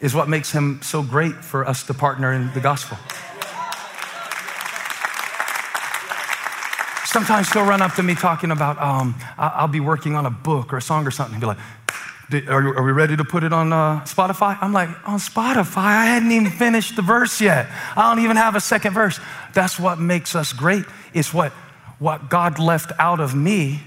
[0.00, 2.96] is what makes him so great for us to partner in the gospel.
[7.04, 10.72] Sometimes he'll run up to me talking about, um, I'll be working on a book
[10.72, 11.38] or a song or something.
[11.38, 14.56] He'll be like, are, are we ready to put it on uh, Spotify?
[14.62, 15.76] I'm like, on Spotify?
[15.76, 17.68] I hadn't even finished the verse yet.
[17.94, 19.20] I don't even have a second verse.
[19.52, 20.86] That's what makes us great.
[21.12, 21.52] It's what,
[21.98, 23.82] what God left out of me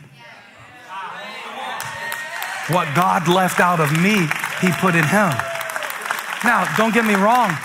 [2.70, 4.28] what God left out of me,
[4.62, 5.32] He put in Him.
[6.44, 7.56] Now, don't get me wrong,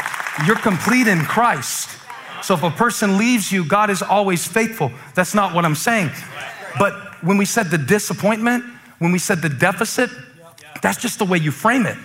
[0.46, 1.90] you're complete in Christ.
[2.42, 4.92] So if a person leaves you, God is always faithful.
[5.14, 6.10] That's not what I'm saying.
[6.78, 8.64] But when we said the disappointment,
[8.98, 10.10] when we said the deficit,
[10.80, 11.96] that's just the way you frame it.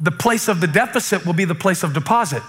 [0.00, 2.42] The place of the deficit will be the place of deposit.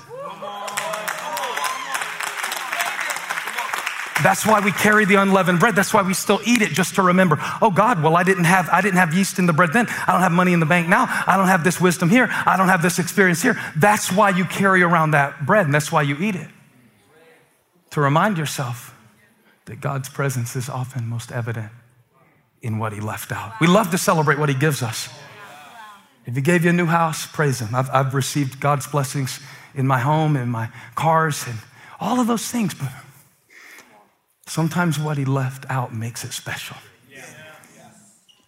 [4.26, 5.76] That's why we carry the unleavened bread.
[5.76, 8.68] That's why we still eat it just to remember, oh God, well, I didn't have,
[8.70, 9.86] I didn't have yeast in the bread then.
[9.88, 11.06] I don't have money in the bank now.
[11.28, 12.28] I don't have this wisdom here.
[12.32, 13.56] I don't have this experience here.
[13.76, 16.48] That's why you carry around that bread and that's why you eat it.
[17.92, 18.98] To remind yourself
[19.66, 21.72] that God's presence is often most evident
[22.64, 23.54] in what he left out.
[23.62, 25.08] We love to celebrate what he gives us.
[26.26, 27.76] If he gave you a new house, praise him.
[27.76, 29.40] I've, I've received God's blessings
[29.76, 31.60] in my home, in my cars, and
[32.00, 32.90] all of those things, but
[34.48, 36.78] Sometimes what he left out makes it special.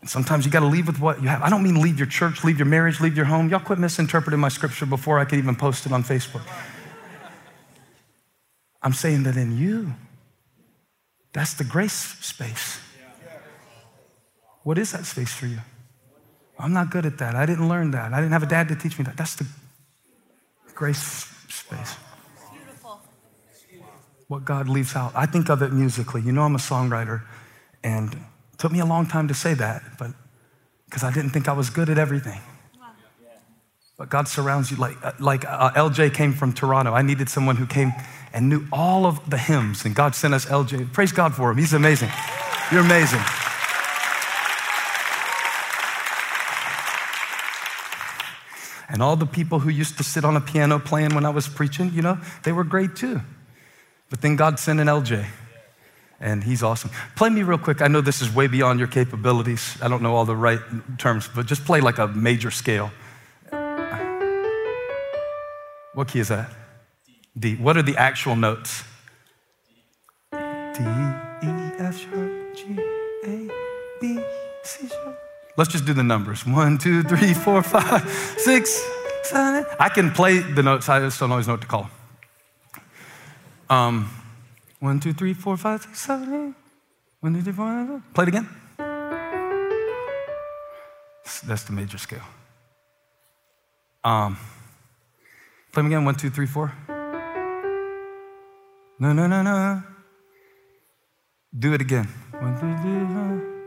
[0.01, 1.41] And sometimes you got to leave with what you have.
[1.41, 3.49] I don't mean leave your church, leave your marriage, leave your home.
[3.49, 6.43] Y'all quit misinterpreting my scripture before I could even post it on Facebook.
[8.83, 9.95] I'm saying that in you,
[11.33, 12.79] that's the grace space.
[14.63, 15.59] What is that space for you?
[16.59, 17.35] I'm not good at that.
[17.35, 18.13] I didn't learn that.
[18.13, 19.17] I didn't have a dad to teach me that.
[19.17, 19.47] That's the
[20.75, 21.95] grace space
[24.27, 25.11] what God leaves out.
[25.15, 26.21] I think of it musically.
[26.21, 27.23] You know, I'm a songwriter,
[27.83, 30.11] and it took me a long time to say that, but
[30.85, 32.41] because I didn't think I was good at everything.
[33.97, 36.93] But God surrounds you like, uh, like uh, LJ came from Toronto.
[36.93, 37.93] I needed someone who came
[38.31, 40.93] and knew all of the hymns, and God sent us LJ.
[40.93, 41.57] Praise God for him.
[41.57, 42.11] He's amazing.
[42.71, 43.21] You're amazing.
[48.89, 51.47] And all the people who used to sit on a piano playing when I was
[51.47, 53.21] preaching, you know, they were great too.
[54.09, 55.25] But then God sent an LJ,
[56.19, 56.91] and he's awesome.
[57.15, 57.81] Play me real quick.
[57.81, 59.77] I know this is way beyond your capabilities.
[59.81, 60.59] I don't know all the right
[60.97, 62.91] terms, but just play like a major scale.
[65.93, 66.51] What key is that?
[67.37, 67.55] D.
[67.55, 68.83] What are the actual notes?
[70.31, 71.49] D, E,
[71.79, 72.79] F sharp, G,
[73.25, 73.49] A,
[73.99, 74.19] B,
[74.63, 75.19] C sharp.
[75.57, 76.45] Let's just do the numbers.
[76.45, 78.79] One, two, three, four, five, six,
[79.23, 79.65] seven.
[79.79, 81.89] I can play the notes, I just don't always know what to call.
[83.69, 84.09] Um,
[84.79, 86.55] one, two, three, four, five, six, seven, eight.
[87.19, 88.13] One, two, three, four, five.
[88.13, 88.49] Play it again.
[91.45, 92.23] That's the major scale.
[94.03, 94.37] Um,
[95.73, 96.05] play them again.
[96.05, 96.73] One, two, three, four.
[98.99, 99.83] No, no, no, no.
[101.57, 102.07] Do it again.
[102.39, 103.57] One, two, three, four.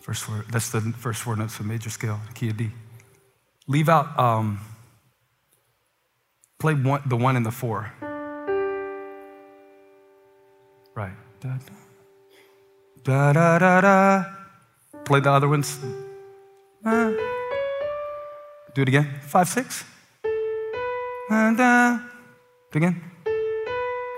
[0.00, 2.70] First four, that's the first four notes of major scale, key of D.
[3.66, 4.60] Leave out, um,
[6.58, 7.92] play one, the one and the four.
[11.00, 11.16] Right.
[11.40, 11.48] Da,
[13.04, 14.24] da, da, da, da.
[15.06, 15.78] Play the other ones.
[18.74, 19.08] Do it again.
[19.22, 19.84] Five, six.
[21.30, 21.96] Da.
[22.70, 23.00] Do it again.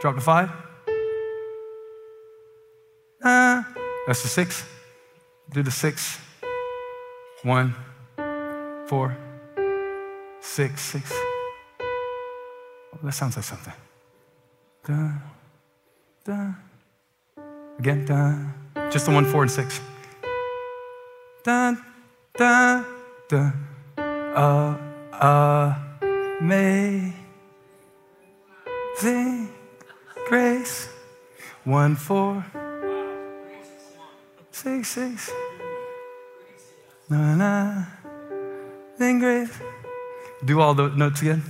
[0.01, 0.51] Drop to five.
[3.23, 3.63] Uh,
[4.09, 4.65] that's the six.
[5.55, 6.19] Do the six.
[7.45, 7.77] One,
[8.89, 9.17] four,
[10.41, 11.13] six, six.
[12.93, 13.75] Oh, that sounds like something.
[14.85, 15.13] Da,
[16.25, 16.72] da.
[17.79, 18.91] Again, da.
[18.91, 19.81] Just the one, four, and six.
[21.45, 21.75] Da,
[22.37, 22.85] da,
[23.29, 23.53] da.
[23.99, 24.77] Uh,
[25.13, 25.75] uh,
[26.41, 27.13] may.
[28.97, 29.49] Sing
[30.29, 30.89] grace.
[31.65, 32.45] One, four
[34.63, 35.31] six, six.
[37.11, 37.85] Na na.
[38.97, 39.59] Then grace.
[40.45, 41.43] Do all the notes again.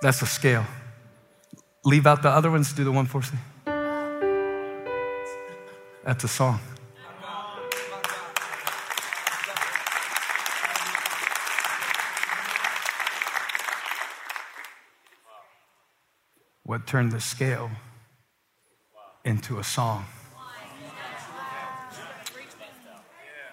[0.00, 0.64] That's a scale.
[1.84, 3.36] Leave out the other ones, do the one, four, six.
[6.04, 6.60] That's a song.
[16.64, 17.70] What turned the scale
[19.24, 20.04] into a song?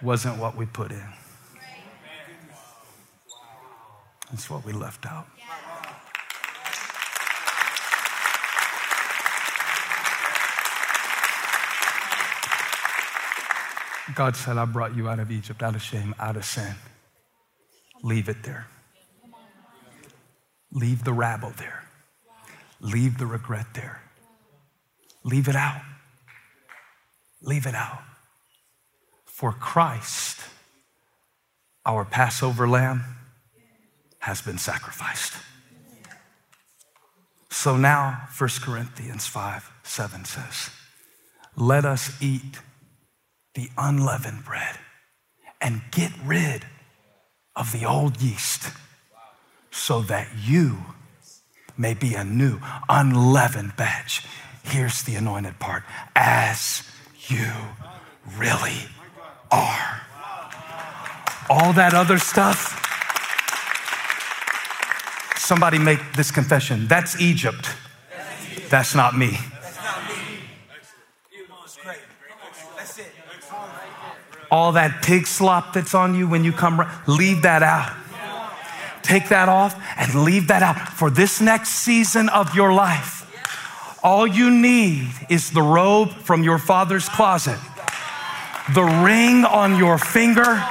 [0.02, 1.04] wasn't what we put in.
[4.34, 5.28] It's what we left out.
[14.16, 16.76] God said, I brought you out of Egypt, out of shame, out of sin.
[18.03, 18.68] Leave it there.
[20.72, 21.84] Leave the rabble there.
[22.80, 24.01] Leave the regret there.
[25.24, 25.82] Leave it out.
[27.41, 28.01] Leave it out.
[29.26, 30.41] For Christ,
[31.86, 33.03] our Passover lamb,
[34.20, 35.34] has been sacrificed.
[37.49, 40.70] So now, 1 Corinthians 5 7 says,
[41.55, 42.60] Let us eat
[43.58, 44.78] the unleavened bread
[45.60, 46.64] and get rid
[47.55, 48.72] of the old yeast
[49.72, 50.78] so that you
[51.76, 54.24] may be a new unleavened batch.
[54.62, 55.82] Here's the anointed part
[56.16, 56.84] as
[57.28, 57.51] you
[58.38, 58.78] really
[59.49, 60.01] are.
[61.49, 62.76] All that other stuff,
[65.36, 66.88] somebody make this confession.
[66.88, 67.74] That's Egypt.
[68.70, 69.39] That's not me.
[74.50, 77.93] All that pig slop that's on you when you come, leave that out.
[79.04, 83.24] Take that off and leave that out for this next season of your life.
[84.04, 87.60] All you need is the robe from your father's closet
[88.74, 90.64] the ring on your finger,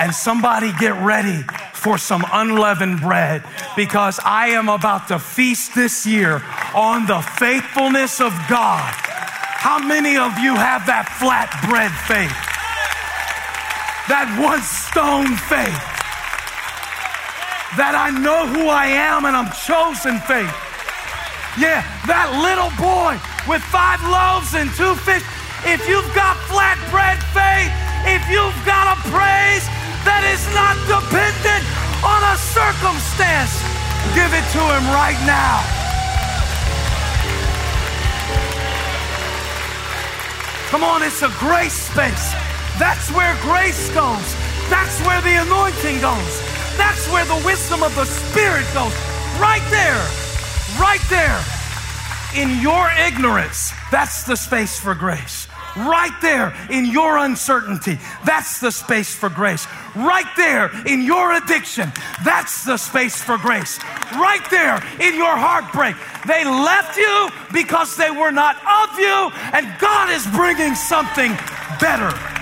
[0.00, 3.44] and somebody get ready for some unleavened bread
[3.76, 6.42] because I am about to feast this year
[6.74, 8.92] on the faithfulness of God.
[8.94, 12.47] How many of you have that flat bread faith?
[14.08, 15.84] That one stone faith?
[17.76, 20.48] That I know who I am and I'm chosen faith?
[21.60, 25.20] Yeah, that little boy with five loaves and two fish
[25.68, 27.72] if you've got flatbread faith,
[28.06, 29.66] if you've got a praise
[30.06, 31.64] that is not dependent
[32.00, 33.60] on a circumstance,
[34.14, 35.60] give it to Him right now.
[40.70, 42.47] Come on, it's a grace space.
[42.78, 44.34] That's where grace goes.
[44.70, 46.34] That's where the anointing goes.
[46.78, 48.94] That's where the wisdom of the Spirit goes.
[49.40, 49.98] Right there,
[50.78, 51.42] right there.
[52.36, 55.48] In your ignorance, that's the space for grace.
[55.76, 59.66] Right there in your uncertainty, that's the space for grace.
[59.96, 61.90] Right there in your addiction,
[62.24, 63.80] that's the space for grace.
[64.12, 65.96] Right there in your heartbreak,
[66.28, 71.32] they left you because they were not of you, and God is bringing something
[71.80, 72.37] better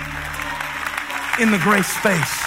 [1.39, 2.43] in the grace space.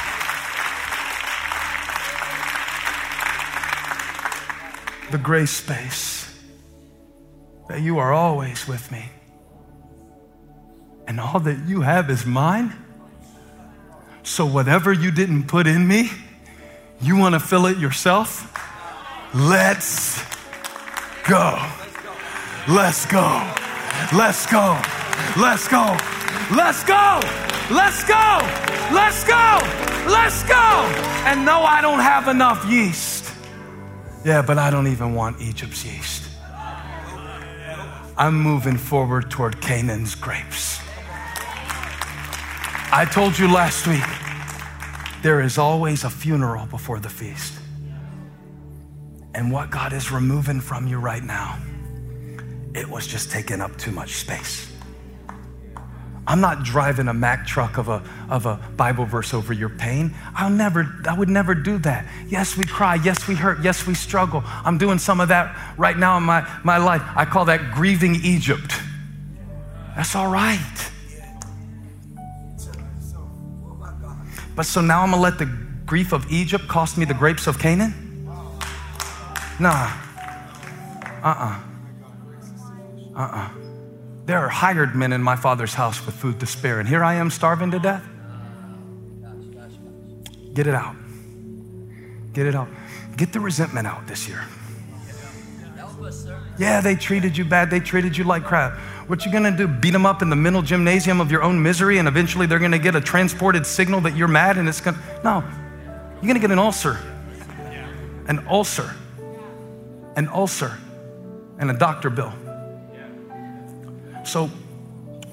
[5.11, 6.33] The grace space
[7.69, 9.11] that you are always with me
[11.11, 12.73] and all that you have is mine.
[14.23, 16.11] So, whatever you didn't put in me,
[17.01, 18.47] you want to fill it yourself?
[19.35, 20.23] Let's
[21.25, 21.59] go.
[22.69, 23.53] Let's go.
[24.13, 24.81] Let's go.
[25.37, 25.67] Let's go.
[25.67, 25.97] Let's go.
[26.55, 27.21] Let's go.
[27.71, 28.80] Let's go.
[28.93, 29.59] Let's go.
[30.11, 30.65] Let's go.
[31.27, 33.33] And no, I don't have enough yeast.
[34.25, 36.29] Yeah, but I don't even want Egypt's yeast.
[38.19, 40.81] I'm moving forward toward Canaan's grapes.
[42.93, 44.03] I told you last week,
[45.23, 47.55] there is always a funeral before the feast.
[49.35, 51.59] And what God is removing from you right now,
[52.75, 54.70] it was just taking up too much space.
[56.27, 60.15] I'm not driving a Mack truck of a, of a Bible verse over your pain.
[60.35, 62.07] I'll never, I would never do that.
[62.29, 62.97] Yes, we cry.
[62.97, 63.63] Yes, we hurt.
[63.63, 64.43] Yes, we struggle.
[64.47, 67.03] I'm doing some of that right now in my, my life.
[67.17, 68.73] I call that grieving Egypt.
[69.97, 70.91] That's all right.
[74.55, 75.47] But so now I'm gonna let the
[75.87, 77.95] grief of Egypt cost me the grapes of Canaan?
[79.59, 79.91] Nah.
[81.23, 81.61] Uh uh-uh.
[83.17, 83.21] uh.
[83.21, 83.60] Uh uh.
[84.27, 87.15] There are hired men in my father's house with food to spare, and here I
[87.15, 88.05] am starving to death.
[90.55, 90.97] Get it out.
[92.33, 92.69] Get it out.
[93.17, 94.45] Get the resentment out this year.
[96.59, 97.71] Yeah, they treated you bad.
[97.71, 98.79] They treated you like crap.
[99.09, 99.67] What you gonna do?
[99.67, 102.79] Beat them up in the mental gymnasium of your own misery, and eventually they're gonna
[102.79, 104.99] get a transported signal that you're mad, and it's gonna.
[105.25, 105.43] No,
[106.21, 106.99] you're gonna get an ulcer.
[108.27, 108.95] An ulcer.
[110.17, 110.77] An ulcer.
[111.59, 112.33] And a doctor bill.
[114.25, 114.51] So,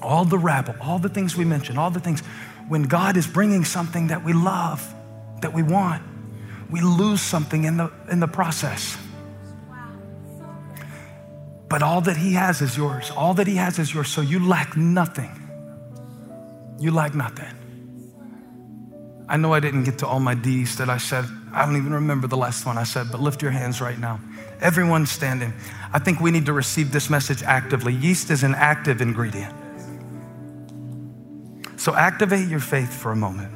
[0.00, 2.20] all the rabble, all the things we mentioned, all the things,
[2.68, 4.94] when God is bringing something that we love,
[5.40, 6.02] that we want,
[6.70, 8.96] we lose something in the, in the process.
[11.68, 13.10] But all that He has is yours.
[13.10, 14.08] All that He has is yours.
[14.08, 15.30] So you lack nothing.
[16.78, 17.54] You lack nothing.
[19.28, 21.26] I know I didn't get to all my D's that I said.
[21.52, 24.20] I don't even remember the last one I said, but lift your hands right now.
[24.60, 25.52] Everyone standing.
[25.92, 27.94] I think we need to receive this message actively.
[27.94, 29.54] Yeast is an active ingredient.
[31.76, 33.52] So activate your faith for a moment.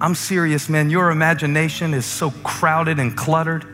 [0.00, 0.90] I'm serious, man.
[0.90, 3.64] Your imagination is so crowded and cluttered.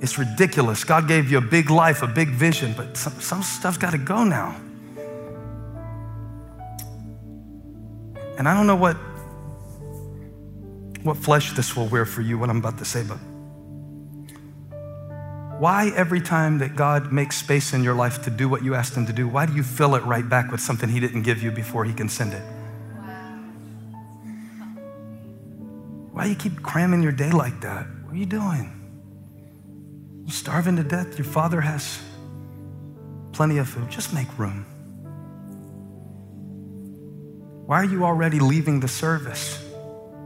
[0.00, 0.82] It's ridiculous.
[0.82, 3.98] God gave you a big life, a big vision, but some, some stuff's got to
[3.98, 4.56] go now.
[8.38, 8.96] And I don't know what,
[11.04, 13.18] what flesh this will wear for you, what I'm about to say, but
[15.60, 18.94] why every time that God makes space in your life to do what you asked
[18.94, 21.42] Him to do, why do you fill it right back with something He didn't give
[21.42, 22.42] you before He can send it?
[26.12, 27.86] Why do you keep cramming your day like that?
[28.04, 28.72] What are you doing?
[30.24, 31.18] You're starving to death.
[31.18, 32.00] Your father has
[33.32, 33.90] plenty of food.
[33.90, 34.64] Just make room.
[37.66, 39.62] Why are you already leaving the service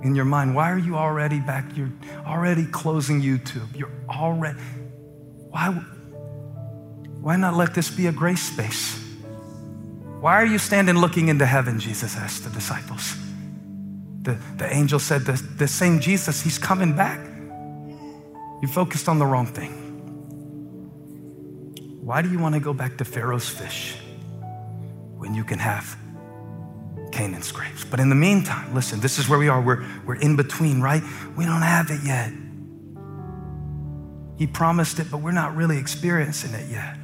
[0.04, 0.54] in your mind?
[0.54, 1.76] Why are you already back?
[1.76, 1.90] You're
[2.24, 3.76] already closing YouTube.
[3.76, 4.60] You're already.
[5.54, 5.68] Why,
[7.20, 9.00] why not let this be a grace space?
[10.18, 11.78] Why are you standing looking into heaven?
[11.78, 13.14] Jesus asked the disciples.
[14.22, 17.20] The, the angel said, the, the same Jesus, he's coming back.
[18.62, 19.70] You focused on the wrong thing.
[22.02, 23.96] Why do you want to go back to Pharaoh's fish
[25.18, 25.96] when you can have
[27.12, 27.84] Canaan's grapes?
[27.84, 29.62] But in the meantime, listen, this is where we are.
[29.62, 31.04] We're, we're in between, right?
[31.36, 32.32] We don't have it yet.
[34.36, 36.96] He promised it, but we're not really experiencing it yet.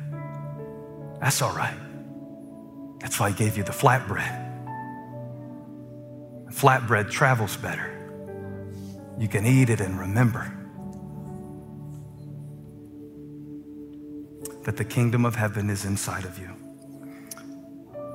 [1.21, 1.79] That's all right.
[3.01, 4.49] That's why He gave you the flatbread.
[6.53, 7.97] Flatbread travels better.
[9.19, 10.57] You can eat it and remember.
[14.65, 16.49] that the kingdom of heaven is inside of you.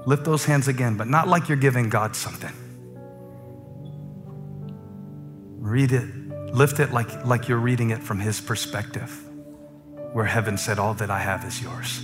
[0.05, 2.53] Lift those hands again, but not like you're giving God something.
[5.57, 6.24] Read it,
[6.56, 9.12] lift it like, like you're reading it from His perspective,
[10.14, 12.01] where heaven said, All that I have is yours.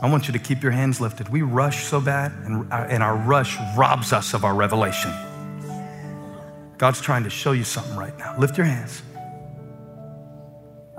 [0.00, 1.28] I want you to keep your hands lifted.
[1.28, 5.12] We rush so bad, and, uh, and our rush robs us of our revelation.
[6.78, 8.38] God's trying to show you something right now.
[8.38, 9.02] Lift your hands.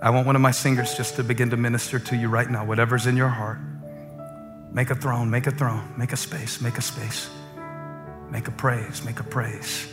[0.01, 2.65] I want one of my singers just to begin to minister to you right now,
[2.65, 3.59] whatever's in your heart.
[4.71, 7.29] Make a throne, make a throne, make a space, make a space.
[8.29, 9.87] Make a praise, make a praise.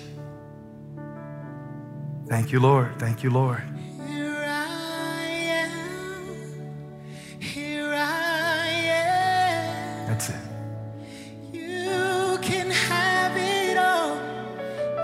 [2.29, 2.99] Thank you, Lord.
[2.99, 3.63] Thank you, Lord.
[4.09, 5.29] Here I
[5.63, 5.71] am.
[7.41, 10.09] Here I am.
[10.09, 10.37] That's it.
[11.53, 14.17] You can have it all.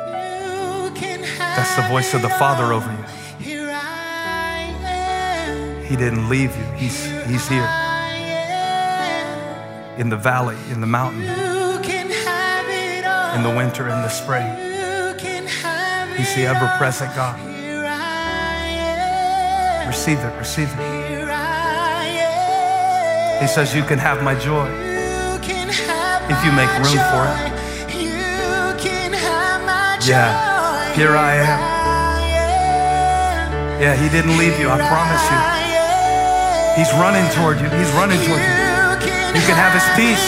[0.08, 3.04] You can have That's the voice of the Father over you.
[3.44, 5.84] Here I am.
[5.84, 6.64] He didn't leave you.
[6.76, 8.16] He's, he's here I
[9.94, 10.00] am.
[10.00, 13.34] in the valley, in the mountain, You can have it all.
[13.36, 14.71] in the winter, in the spring.
[16.12, 17.38] You can have He's the ever present God.
[17.40, 18.66] Here I
[19.82, 19.88] am.
[19.88, 20.76] Receive it, receive it.
[21.08, 23.40] Here I am.
[23.42, 24.68] He says, You can have my joy.
[24.68, 27.32] You can have If you make room for it.
[27.32, 27.96] joy.
[27.96, 30.92] You can have my Yeah.
[30.94, 31.60] Here I am.
[33.80, 35.40] Yeah, He didn't leave you, I promise you.
[36.76, 37.68] He's running toward you.
[37.72, 38.60] He's running toward you.
[39.32, 40.26] You can have His peace.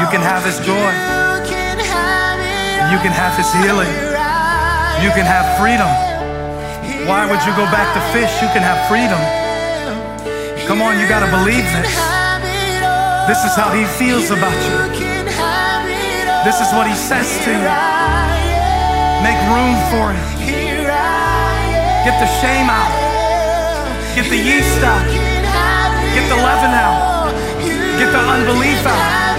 [0.00, 0.72] You can have His joy.
[0.72, 3.92] You can have it You can have His healing.
[5.02, 5.90] You can have freedom.
[7.10, 8.30] Why would you go back to fish?
[8.38, 9.18] You can have freedom.
[10.70, 11.90] Come on, you got to believe this.
[11.98, 13.26] have it all.
[13.26, 14.94] This is how He feels about you.
[14.94, 16.46] You can have it all.
[16.46, 17.74] This is what He says to you.
[19.26, 20.28] Make room for Him.
[22.06, 22.94] Get the shame out.
[24.14, 25.02] Get the yeast out.
[26.14, 27.34] Get the leaven out.
[27.98, 29.31] Get the unbelief out.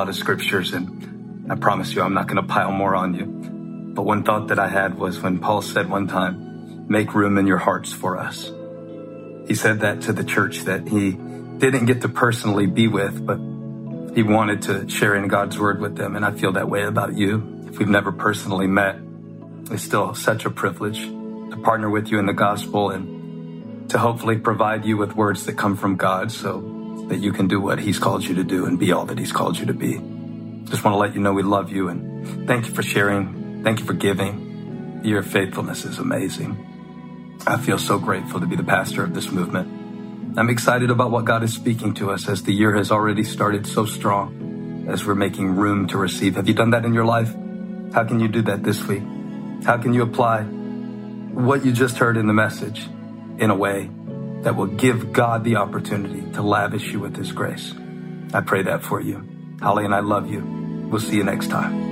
[0.00, 3.26] Lot of scriptures, and I promise you I'm not going to pile more on you.
[3.94, 7.46] But one thought that I had was when Paul said one time, make room in
[7.46, 8.50] your hearts for us.
[9.46, 13.36] He said that to the church that he didn't get to personally be with, but
[14.14, 16.16] he wanted to share in God's word with them.
[16.16, 17.66] And I feel that way about you.
[17.68, 18.96] If we've never personally met,
[19.70, 24.38] it's still such a privilege to partner with you in the gospel and to hopefully
[24.38, 26.79] provide you with words that come from God so
[27.10, 29.32] that you can do what he's called you to do and be all that he's
[29.32, 29.94] called you to be.
[30.70, 33.64] Just want to let you know we love you and thank you for sharing.
[33.64, 35.02] Thank you for giving.
[35.02, 36.54] Your faithfulness is amazing.
[37.48, 40.38] I feel so grateful to be the pastor of this movement.
[40.38, 43.66] I'm excited about what God is speaking to us as the year has already started
[43.66, 46.36] so strong as we're making room to receive.
[46.36, 47.34] Have you done that in your life?
[47.92, 49.02] How can you do that this week?
[49.64, 52.86] How can you apply what you just heard in the message
[53.38, 53.90] in a way
[54.42, 57.74] that will give God the opportunity to lavish you with His grace?
[58.32, 59.26] I pray that for you.
[59.60, 60.40] Holly and I love you.
[60.90, 61.89] We'll see you next time.